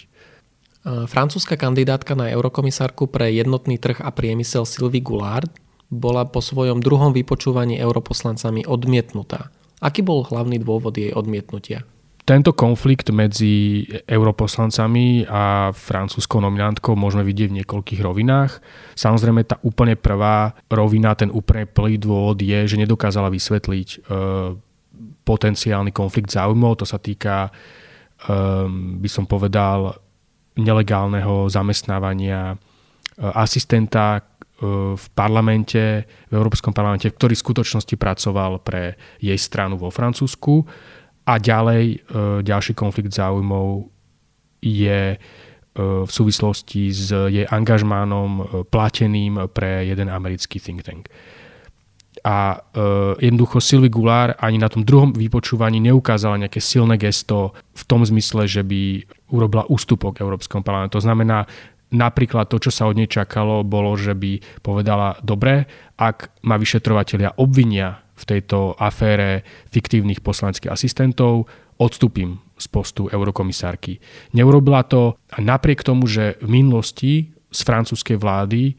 Francúzska 0.88 1.60
kandidátka 1.60 2.15
na 2.15 2.32
eurokomisárku 2.32 3.12
pre 3.12 3.34
jednotný 3.34 3.76
trh 3.76 4.00
a 4.00 4.13
priemysel 4.13 4.63
Sylvie 4.63 5.04
Goulard 5.04 5.52
bola 5.88 6.28
po 6.28 6.43
svojom 6.43 6.84
druhom 6.84 7.15
vypočúvaní 7.15 7.80
europoslancami 7.80 8.67
odmietnutá. 8.67 9.52
Aký 9.78 10.02
bol 10.02 10.26
hlavný 10.26 10.58
dôvod 10.58 10.98
jej 10.98 11.13
odmietnutia? 11.13 11.86
Tento 12.28 12.52
konflikt 12.52 13.08
medzi 13.16 13.88
europoslancami 14.04 15.24
a 15.32 15.72
francúzskou 15.72 16.44
nominantkou 16.44 16.92
môžeme 17.00 17.24
vidieť 17.24 17.48
v 17.48 17.58
niekoľkých 17.63 18.04
rovinách. 18.04 18.60
Samozrejme 19.00 19.48
tá 19.48 19.56
úplne 19.63 19.96
prvá 19.96 20.52
rovina, 20.68 21.16
ten 21.16 21.32
úplne 21.32 21.63
plný 21.63 21.96
dôvod 21.96 22.44
je, 22.44 22.68
že 22.68 22.76
nedokázala 22.84 23.32
vysvetliť 23.32 23.88
e, 23.88 23.98
potenciálny 25.24 25.96
konflikt 25.96 26.36
záujmov. 26.36 26.84
To 26.84 26.86
sa 26.90 27.00
týka, 27.00 27.48
e, 27.48 27.52
by 29.00 29.08
som 29.08 29.24
povedal, 29.24 29.96
nelegálneho 30.60 31.48
zamestnávania 31.48 32.60
asistenta, 33.18 34.22
v 34.98 35.06
parlamente, 35.13 36.10
v 36.30 36.34
Európskom 36.34 36.74
parlamente, 36.74 37.06
ktorý 37.06 37.38
v 37.38 37.46
skutočnosti 37.46 37.94
pracoval 37.94 38.58
pre 38.65 38.98
jej 39.22 39.38
stranu 39.38 39.78
vo 39.78 39.94
Francúzsku. 39.94 40.65
A 41.28 41.38
ďalej, 41.38 41.84
e, 41.86 41.98
ďalší 42.42 42.74
konflikt 42.74 43.13
záujmov 43.13 43.86
je 44.63 45.13
e, 45.13 45.18
v 45.78 46.10
súvislosti 46.10 46.90
s 46.90 47.13
jej 47.13 47.46
angažmánom 47.46 48.32
e, 48.34 48.44
plateným 48.65 49.46
pre 49.54 49.86
jeden 49.86 50.10
americký 50.10 50.58
think 50.58 50.82
tank. 50.82 51.06
a 52.26 52.58
jednoducho 53.22 53.62
Sylvie 53.62 53.94
Goulart 53.94 54.42
ani 54.42 54.58
na 54.58 54.68
tom 54.74 54.82
druhom 54.82 55.13
vypočúvaní 55.13 55.78
neukázala 55.78 56.42
nejaké 56.42 56.58
silné 56.58 56.98
gesto 56.98 57.54
v 57.78 57.84
tom 57.86 58.02
zmysle, 58.02 58.50
že 58.50 58.65
by 58.65 59.06
urobila 59.30 59.70
ústupok 59.70 60.18
Európskom 60.18 60.65
parlamentu. 60.65 60.98
To 60.98 61.06
znamená, 61.06 61.46
napríklad 61.94 62.52
to, 62.52 62.60
čo 62.60 62.71
sa 62.71 62.88
od 62.90 63.00
nej 63.00 63.08
čakalo, 63.08 63.63
bolo, 63.63 63.96
že 63.96 64.12
by 64.12 64.63
povedala, 64.63 65.19
dobre, 65.23 65.67
ak 65.96 66.44
ma 66.44 66.60
vyšetrovateľia 66.60 67.40
obvinia 67.40 68.04
v 68.17 68.23
tejto 68.25 68.73
afére 68.75 69.46
fiktívnych 69.69 70.25
poslaneckých 70.25 70.73
asistentov, 70.73 71.48
odstúpim 71.77 72.42
z 72.58 72.65
postu 72.73 73.06
eurokomisárky. 73.06 74.02
Neurobila 74.33 74.81
to 74.81 75.13
a 75.29 75.38
napriek 75.38 75.85
tomu, 75.85 76.10
že 76.10 76.42
v 76.42 76.50
minulosti 76.50 77.13
z 77.54 77.60
francúzskej 77.62 78.17
vlády 78.17 78.73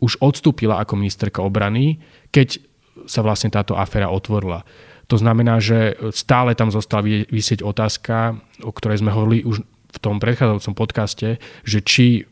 už 0.00 0.16
odstúpila 0.24 0.80
ako 0.80 0.96
ministerka 0.96 1.44
obrany, 1.44 2.00
keď 2.32 2.64
sa 3.04 3.20
vlastne 3.20 3.52
táto 3.52 3.76
aféra 3.76 4.08
otvorila. 4.08 4.64
To 5.08 5.16
znamená, 5.16 5.60
že 5.60 5.96
stále 6.12 6.52
tam 6.52 6.68
zostala 6.68 7.04
vysieť 7.28 7.64
otázka, 7.64 8.36
o 8.64 8.72
ktorej 8.72 9.00
sme 9.00 9.12
hovorili 9.12 9.44
už 9.44 9.64
v 9.88 9.98
tom 10.00 10.20
predchádzajúcom 10.20 10.74
podcaste, 10.76 11.28
že 11.64 11.78
či 11.80 12.28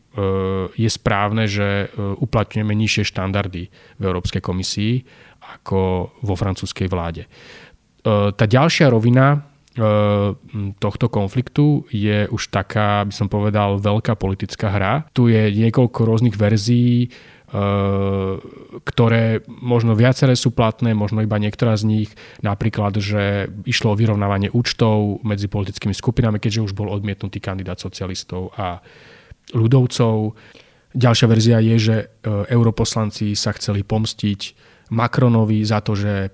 je 0.73 0.89
správne, 0.89 1.45
že 1.45 1.85
e, 1.85 1.87
uplatňujeme 1.97 2.73
nižšie 2.73 3.13
štandardy 3.13 3.69
v 3.69 4.03
Európskej 4.03 4.41
komisii 4.41 5.05
ako 5.37 6.11
vo 6.25 6.35
francúzskej 6.35 6.89
vláde. 6.89 7.25
E, 7.25 7.29
tá 8.33 8.45
ďalšia 8.45 8.89
rovina 8.89 9.45
tohto 10.81 11.05
konfliktu 11.05 11.85
je 11.93 12.25
už 12.33 12.49
taká, 12.49 13.05
by 13.05 13.13
som 13.13 13.29
povedal, 13.29 13.77
veľká 13.77 14.17
politická 14.17 14.73
hra. 14.73 15.05
Tu 15.13 15.29
je 15.29 15.53
niekoľko 15.53 15.99
rôznych 16.01 16.33
verzií, 16.33 17.13
ktoré 18.83 19.39
možno 19.47 19.95
viaceré 19.95 20.35
sú 20.35 20.51
platné, 20.51 20.91
možno 20.91 21.23
iba 21.23 21.39
niektorá 21.39 21.79
z 21.79 21.87
nich, 21.87 22.09
napríklad, 22.43 22.99
že 22.99 23.47
išlo 23.63 23.95
o 23.95 23.99
vyrovnávanie 23.99 24.51
účtov 24.51 25.23
medzi 25.23 25.47
politickými 25.47 25.95
skupinami, 25.95 26.43
keďže 26.43 26.71
už 26.71 26.73
bol 26.75 26.91
odmietnutý 26.91 27.39
kandidát 27.39 27.79
socialistov 27.79 28.51
a 28.59 28.83
ľudovcov. 29.53 30.35
Ďalšia 30.97 31.27
verzia 31.29 31.57
je, 31.61 31.75
že 31.77 31.95
eh, 31.99 32.07
europoslanci 32.51 33.35
sa 33.37 33.53
chceli 33.53 33.83
pomstiť 33.83 34.41
Macronovi 34.91 35.63
za 35.63 35.83
to, 35.83 35.95
že 35.95 36.13
eh, 36.27 36.31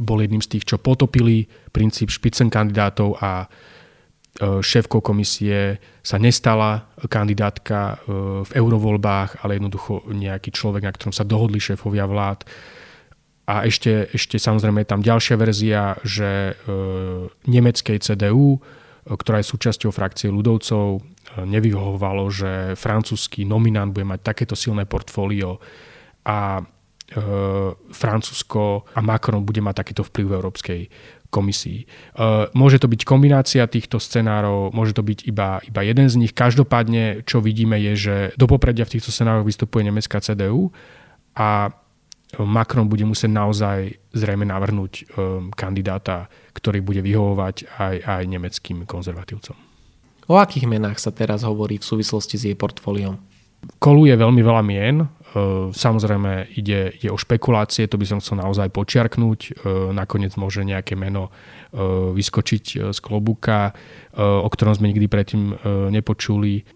bol 0.00 0.18
jedným 0.18 0.40
z 0.40 0.56
tých, 0.56 0.64
čo 0.64 0.76
potopili 0.80 1.44
princíp 1.70 2.08
špicen 2.08 2.48
kandidátov 2.48 3.20
a 3.20 3.50
E, 4.30 4.62
šéfkou 4.62 5.02
komisie 5.02 5.82
sa 6.06 6.14
nestala 6.14 6.86
kandidátka 7.10 7.78
e, 7.80 7.94
v 8.46 8.50
eurovoľbách, 8.54 9.42
ale 9.42 9.58
jednoducho 9.58 10.06
nejaký 10.06 10.54
človek, 10.54 10.86
na 10.86 10.94
ktorom 10.94 11.10
sa 11.10 11.26
dohodli 11.26 11.58
šéfovia 11.58 12.06
vlád. 12.06 12.46
A 13.50 13.66
ešte, 13.66 14.06
ešte 14.14 14.38
samozrejme 14.38 14.86
je 14.86 14.90
tam 14.94 15.02
ďalšia 15.02 15.36
verzia, 15.36 15.98
že 16.06 16.54
e, 16.54 16.72
nemeckej 17.50 17.98
CDU, 17.98 18.62
ktorá 19.02 19.42
je 19.42 19.50
súčasťou 19.50 19.90
frakcie 19.90 20.30
ľudovcov, 20.30 21.02
nevyhovovalo, 21.38 22.26
že 22.32 22.74
francúzsky 22.74 23.46
nominant 23.46 23.94
bude 23.94 24.06
mať 24.08 24.20
takéto 24.34 24.58
silné 24.58 24.86
portfólio 24.86 25.62
a 26.26 26.62
Francúzsko 27.90 28.86
a 28.94 29.00
Macron 29.02 29.42
bude 29.42 29.58
mať 29.58 29.82
takýto 29.82 30.06
vplyv 30.06 30.26
v 30.30 30.36
Európskej 30.38 30.80
komisii. 31.30 31.86
Uh, 32.18 32.50
môže 32.58 32.82
to 32.82 32.90
byť 32.90 33.06
kombinácia 33.06 33.62
týchto 33.70 34.02
scenárov, 34.02 34.74
môže 34.74 34.92
to 34.92 35.06
byť 35.06 35.30
iba, 35.30 35.62
iba 35.62 35.80
jeden 35.86 36.10
z 36.10 36.18
nich. 36.18 36.34
Každopádne, 36.34 37.22
čo 37.22 37.38
vidíme, 37.38 37.78
je, 37.78 37.94
že 37.94 38.16
do 38.34 38.50
popredia 38.50 38.82
v 38.82 38.98
týchto 38.98 39.14
scenároch 39.14 39.46
vystupuje 39.46 39.86
nemecká 39.86 40.18
CDU 40.18 40.74
a 41.38 41.70
Macron 42.38 42.86
bude 42.86 43.02
musieť 43.02 43.30
naozaj 43.30 43.78
zrejme 44.14 44.46
navrhnúť 44.46 44.92
um, 45.18 45.50
kandidáta, 45.50 46.30
ktorý 46.54 46.78
bude 46.82 47.02
vyhovovať 47.02 47.66
aj, 47.78 47.96
aj 48.06 48.22
nemeckým 48.26 48.86
konzervatívcom. 48.86 49.69
O 50.30 50.38
akých 50.38 50.70
menách 50.70 51.02
sa 51.02 51.10
teraz 51.10 51.42
hovorí 51.42 51.82
v 51.82 51.88
súvislosti 51.90 52.38
s 52.38 52.46
jej 52.46 52.54
portfóliom? 52.54 53.18
Koluje 53.82 54.14
veľmi 54.14 54.40
veľa 54.46 54.62
mien. 54.62 55.02
Ehm, 55.02 55.74
samozrejme 55.74 56.54
ide, 56.54 56.94
ide 56.94 57.10
o 57.10 57.18
špekulácie, 57.18 57.90
to 57.90 57.98
by 57.98 58.06
som 58.06 58.22
chcel 58.22 58.38
naozaj 58.38 58.70
počiarknúť. 58.70 59.40
Ehm, 59.50 59.90
nakoniec 59.90 60.38
môže 60.38 60.62
nejaké 60.62 60.94
meno 60.94 61.34
ehm, 61.74 62.14
vyskočiť 62.14 62.94
z 62.94 62.98
klobúka, 63.02 63.74
o 64.14 64.48
ktorom 64.50 64.74
sme 64.74 64.90
nikdy 64.90 65.06
predtým 65.06 65.54
nepočuli. 65.94 66.66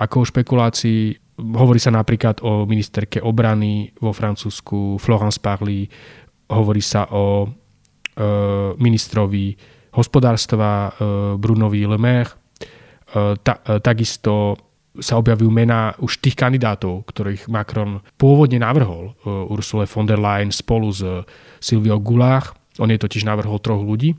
Ako 0.00 0.24
o 0.24 0.28
špekulácii 0.28 1.00
hovorí 1.36 1.76
sa 1.76 1.92
napríklad 1.92 2.40
o 2.40 2.64
ministerke 2.64 3.20
obrany 3.20 3.92
vo 4.00 4.16
Francúzsku 4.16 4.96
Florence 4.96 5.36
Parly, 5.36 5.84
hovorí 6.48 6.80
sa 6.80 7.04
o 7.12 7.52
ministrovi 8.80 9.52
hospodárstva 9.92 10.88
Brunovi 11.36 11.84
Le 11.84 12.00
Maire, 12.00 12.39
takisto 13.82 14.56
sa 14.98 15.22
objavujú 15.22 15.50
mená 15.54 15.94
už 16.02 16.18
tých 16.18 16.34
kandidátov, 16.34 17.06
ktorých 17.06 17.46
Macron 17.46 18.02
pôvodne 18.18 18.58
navrhol. 18.58 19.14
Uh, 19.22 19.46
Ursula 19.46 19.86
von 19.86 20.06
der 20.06 20.18
Leyen 20.18 20.50
spolu 20.50 20.90
s 20.90 21.02
Silviou 21.62 22.02
Goulart. 22.02 22.52
On 22.82 22.90
je 22.90 22.98
totiž 22.98 23.22
navrhol 23.22 23.62
troch 23.62 23.82
ľudí. 23.82 24.16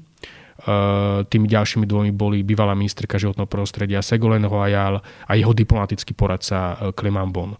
Tými 1.26 1.48
ďalšími 1.50 1.90
dvomi 1.90 2.14
boli 2.14 2.46
bývalá 2.46 2.78
ministerka 2.78 3.18
životného 3.18 3.50
prostredia 3.50 4.06
Segolene 4.06 4.46
Royal 4.46 5.02
a 5.02 5.32
jeho 5.34 5.58
diplomatický 5.58 6.14
poradca 6.14 6.78
Clement 6.94 7.34
Bon. 7.34 7.58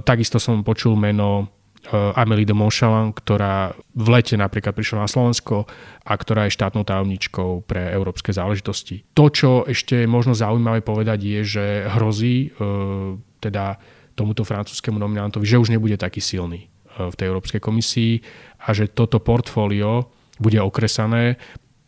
Takisto 0.00 0.40
som 0.40 0.64
počul 0.64 0.96
meno 0.96 1.57
Eh, 1.57 1.57
Amélie 1.88 2.44
de 2.44 2.52
Montchalin, 2.52 3.14
ktorá 3.14 3.72
v 3.94 4.08
lete 4.10 4.34
napríklad 4.34 4.74
prišla 4.74 5.06
na 5.06 5.08
Slovensko 5.08 5.64
a 6.04 6.12
ktorá 6.18 6.44
je 6.44 6.56
štátnou 6.58 6.82
tajomničkou 6.82 7.64
pre 7.64 7.94
európske 7.94 8.34
záležitosti. 8.34 9.06
To, 9.14 9.30
čo 9.30 9.62
ešte 9.64 10.04
je 10.04 10.08
možno 10.10 10.34
zaujímavé 10.34 10.82
povedať, 10.82 11.22
je, 11.22 11.40
že 11.46 11.64
hrozí 11.96 12.50
eh, 12.50 13.14
teda 13.40 13.78
tomuto 14.18 14.42
francúzskému 14.42 14.98
nominantovi, 14.98 15.46
že 15.46 15.62
už 15.62 15.70
nebude 15.70 15.94
taký 15.94 16.18
silný 16.18 16.66
eh, 16.66 17.08
v 17.08 17.14
tej 17.14 17.26
Európskej 17.30 17.62
komisii 17.62 18.20
a 18.66 18.74
že 18.74 18.90
toto 18.90 19.22
portfólio 19.22 20.10
bude 20.42 20.58
okresané. 20.58 21.38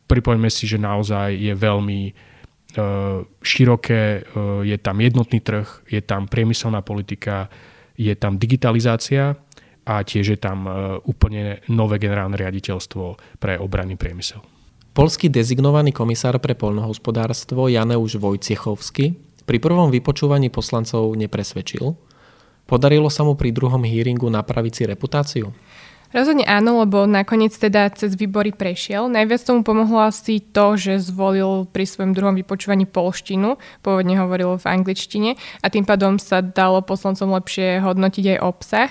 Pripoňme 0.06 0.48
si, 0.48 0.70
že 0.70 0.78
naozaj 0.78 1.34
je 1.38 1.54
veľmi 1.54 2.30
široké, 3.42 4.22
je 4.62 4.76
tam 4.78 4.96
jednotný 5.02 5.42
trh, 5.42 5.66
je 5.90 5.98
tam 6.06 6.30
priemyselná 6.30 6.86
politika, 6.86 7.50
je 7.98 8.14
tam 8.14 8.38
digitalizácia 8.38 9.34
a 9.90 10.06
tiež 10.06 10.26
je 10.34 10.38
tam 10.38 10.70
e, 10.70 10.70
úplne 11.02 11.58
nové 11.66 11.98
generálne 11.98 12.38
riaditeľstvo 12.38 13.18
pre 13.42 13.58
obranný 13.58 13.98
priemysel. 13.98 14.38
Polský 14.94 15.26
dezignovaný 15.26 15.90
komisár 15.90 16.38
pre 16.38 16.54
poľnohospodárstvo 16.54 17.66
Janeusz 17.66 18.14
Vojciechovský 18.14 19.18
pri 19.42 19.58
prvom 19.58 19.90
vypočúvaní 19.90 20.46
poslancov 20.46 21.10
nepresvedčil. 21.18 21.98
Podarilo 22.70 23.10
sa 23.10 23.26
mu 23.26 23.34
pri 23.34 23.50
druhom 23.50 23.82
hearingu 23.82 24.30
napraviť 24.30 24.72
si 24.74 24.82
reputáciu? 24.86 25.50
Rozhodne 26.10 26.42
áno, 26.42 26.82
lebo 26.82 27.06
nakoniec 27.06 27.54
teda 27.54 27.86
cez 27.94 28.18
výbory 28.18 28.50
prešiel. 28.50 29.06
Najviac 29.06 29.46
tomu 29.46 29.62
pomohlo 29.62 30.02
asi 30.02 30.42
to, 30.42 30.74
že 30.74 30.98
zvolil 30.98 31.70
pri 31.70 31.86
svojom 31.86 32.18
druhom 32.18 32.34
vypočúvaní 32.34 32.82
polštinu, 32.82 33.62
pôvodne 33.78 34.18
hovoril 34.18 34.58
v 34.58 34.66
angličtine 34.66 35.38
a 35.62 35.66
tým 35.70 35.86
pádom 35.86 36.18
sa 36.18 36.42
dalo 36.42 36.82
poslancom 36.82 37.30
lepšie 37.38 37.78
hodnotiť 37.78 38.24
aj 38.34 38.38
obsah. 38.42 38.90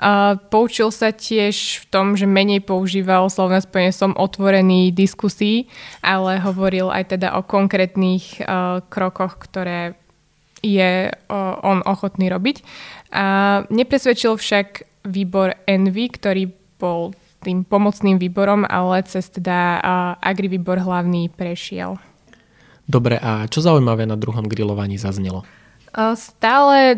A 0.00 0.40
poučil 0.40 0.88
sa 0.88 1.12
tiež 1.12 1.84
v 1.84 1.86
tom, 1.92 2.16
že 2.16 2.24
menej 2.24 2.64
používal 2.64 3.28
slovné 3.28 3.60
spojenie 3.60 3.92
som 3.92 4.16
otvorený 4.16 4.88
diskusí, 4.88 5.68
ale 6.00 6.40
hovoril 6.40 6.88
aj 6.88 7.12
teda 7.12 7.36
o 7.36 7.44
konkrétnych 7.44 8.40
uh, 8.40 8.80
krokoch, 8.88 9.36
ktoré 9.36 10.00
je 10.64 11.12
uh, 11.12 11.60
on 11.60 11.84
ochotný 11.84 12.32
robiť. 12.32 12.64
A 13.12 13.24
nepresvedčil 13.68 14.40
však 14.40 14.93
výbor 15.04 15.52
Envy, 15.68 16.08
ktorý 16.08 16.50
bol 16.80 17.12
tým 17.44 17.60
pomocným 17.60 18.16
výborom, 18.16 18.64
ale 18.64 19.04
cez 19.04 19.28
teda 19.28 19.76
Agri 20.16 20.48
výbor 20.48 20.80
hlavný 20.80 21.28
prešiel. 21.28 22.00
Dobre, 22.88 23.20
a 23.20 23.44
čo 23.48 23.60
zaujímavé 23.60 24.08
na 24.08 24.16
druhom 24.16 24.44
grillovaní 24.48 24.96
zaznelo? 24.96 25.44
Stále 26.16 26.96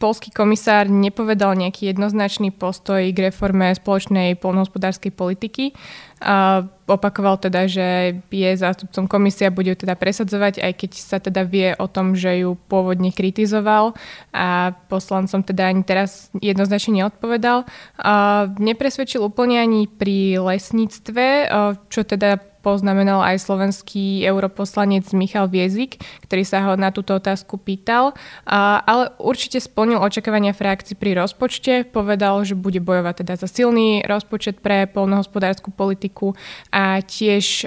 polský 0.00 0.32
komisár 0.32 0.88
nepovedal 0.88 1.52
nejaký 1.52 1.92
jednoznačný 1.92 2.56
postoj 2.56 3.04
k 3.12 3.28
reforme 3.28 3.68
spoločnej 3.76 4.40
polnohospodárskej 4.40 5.12
politiky. 5.12 5.76
A 6.20 6.64
opakoval 6.88 7.36
teda, 7.40 7.68
že 7.68 8.20
je 8.28 8.50
zástupcom 8.52 9.08
komisia, 9.08 9.52
bude 9.52 9.72
ju 9.72 9.76
teda 9.76 9.96
presadzovať, 9.96 10.60
aj 10.60 10.72
keď 10.72 10.90
sa 10.96 11.16
teda 11.20 11.44
vie 11.44 11.72
o 11.76 11.86
tom, 11.88 12.16
že 12.16 12.44
ju 12.44 12.56
pôvodne 12.68 13.12
kritizoval 13.12 13.92
a 14.32 14.72
poslancom 14.88 15.44
teda 15.44 15.68
ani 15.68 15.84
teraz 15.84 16.32
jednoznačne 16.40 17.04
neodpovedal. 17.04 17.68
A 18.00 18.12
nepresvedčil 18.56 19.20
úplne 19.20 19.60
ani 19.60 19.84
pri 19.84 20.40
lesníctve, 20.40 21.52
čo 21.92 22.00
teda 22.04 22.49
poznamenal 22.60 23.24
aj 23.24 23.40
slovenský 23.40 24.24
europoslanec 24.28 25.08
Michal 25.16 25.48
Viezik, 25.48 25.98
ktorý 26.28 26.42
sa 26.44 26.60
ho 26.68 26.76
na 26.76 26.92
túto 26.92 27.16
otázku 27.16 27.56
pýtal, 27.56 28.12
ale 28.46 29.10
určite 29.16 29.58
splnil 29.58 29.98
očakávania 29.98 30.52
frakcií 30.52 30.94
pri 30.94 31.16
rozpočte, 31.16 31.88
povedal, 31.88 32.44
že 32.44 32.54
bude 32.54 32.78
bojovať 32.84 33.24
teda 33.24 33.34
za 33.40 33.48
silný 33.48 34.04
rozpočet 34.04 34.60
pre 34.60 34.84
polnohospodárskú 34.84 35.72
politiku 35.72 36.36
a 36.68 37.00
tiež 37.00 37.66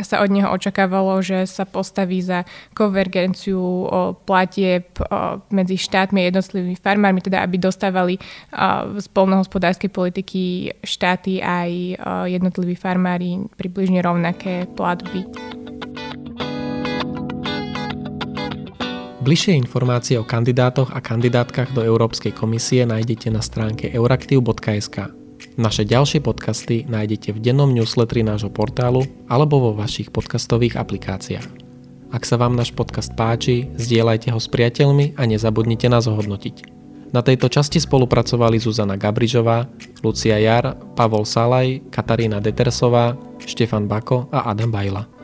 sa 0.00 0.16
od 0.24 0.30
neho 0.32 0.48
očakávalo, 0.50 1.20
že 1.20 1.44
sa 1.44 1.68
postaví 1.68 2.24
za 2.24 2.48
konvergenciu 2.72 3.88
platieb 4.24 4.96
medzi 5.52 5.76
štátmi 5.76 6.24
a 6.24 6.28
jednotlivými 6.32 6.76
farmármi, 6.80 7.20
teda 7.20 7.44
aby 7.44 7.60
dostávali 7.60 8.14
z 8.96 9.06
polnohospodárskej 9.12 9.90
politiky 9.92 10.72
štáty 10.80 11.44
aj 11.44 12.00
jednotliví 12.32 12.74
farmári 12.74 13.44
približne 13.60 14.00
rovnaké 14.06 14.70
platby. 14.78 15.26
Bližšie 19.26 19.58
informácie 19.58 20.14
o 20.22 20.24
kandidátoch 20.24 20.94
a 20.94 21.02
kandidátkach 21.02 21.74
do 21.74 21.82
Európskej 21.82 22.30
komisie 22.30 22.86
nájdete 22.86 23.34
na 23.34 23.42
stránke 23.42 23.90
euraktiv.sk. 23.90 25.10
Naše 25.58 25.82
ďalšie 25.82 26.22
podcasty 26.22 26.86
nájdete 26.86 27.34
v 27.34 27.42
dennom 27.42 27.74
newsletteri 27.74 28.22
nášho 28.22 28.54
portálu 28.54 29.02
alebo 29.26 29.58
vo 29.58 29.70
vašich 29.74 30.14
podcastových 30.14 30.78
aplikáciách. 30.78 31.66
Ak 32.14 32.22
sa 32.22 32.38
vám 32.38 32.54
náš 32.54 32.70
podcast 32.70 33.10
páči, 33.18 33.66
zdieľajte 33.74 34.30
ho 34.30 34.38
s 34.38 34.46
priateľmi 34.46 35.18
a 35.18 35.26
nezabudnite 35.26 35.90
nás 35.90 36.06
ohodnotiť. 36.06 36.75
Na 37.16 37.24
tejto 37.24 37.48
časti 37.48 37.80
spolupracovali 37.80 38.60
Zuzana 38.60 39.00
Gabrižová, 39.00 39.64
Lucia 40.04 40.36
Jar, 40.36 40.76
Pavol 40.92 41.24
Salaj, 41.24 41.88
Katarína 41.88 42.44
Detersová, 42.44 43.16
Štefan 43.40 43.88
Bako 43.88 44.28
a 44.28 44.52
Adam 44.52 44.68
Bajla. 44.68 45.15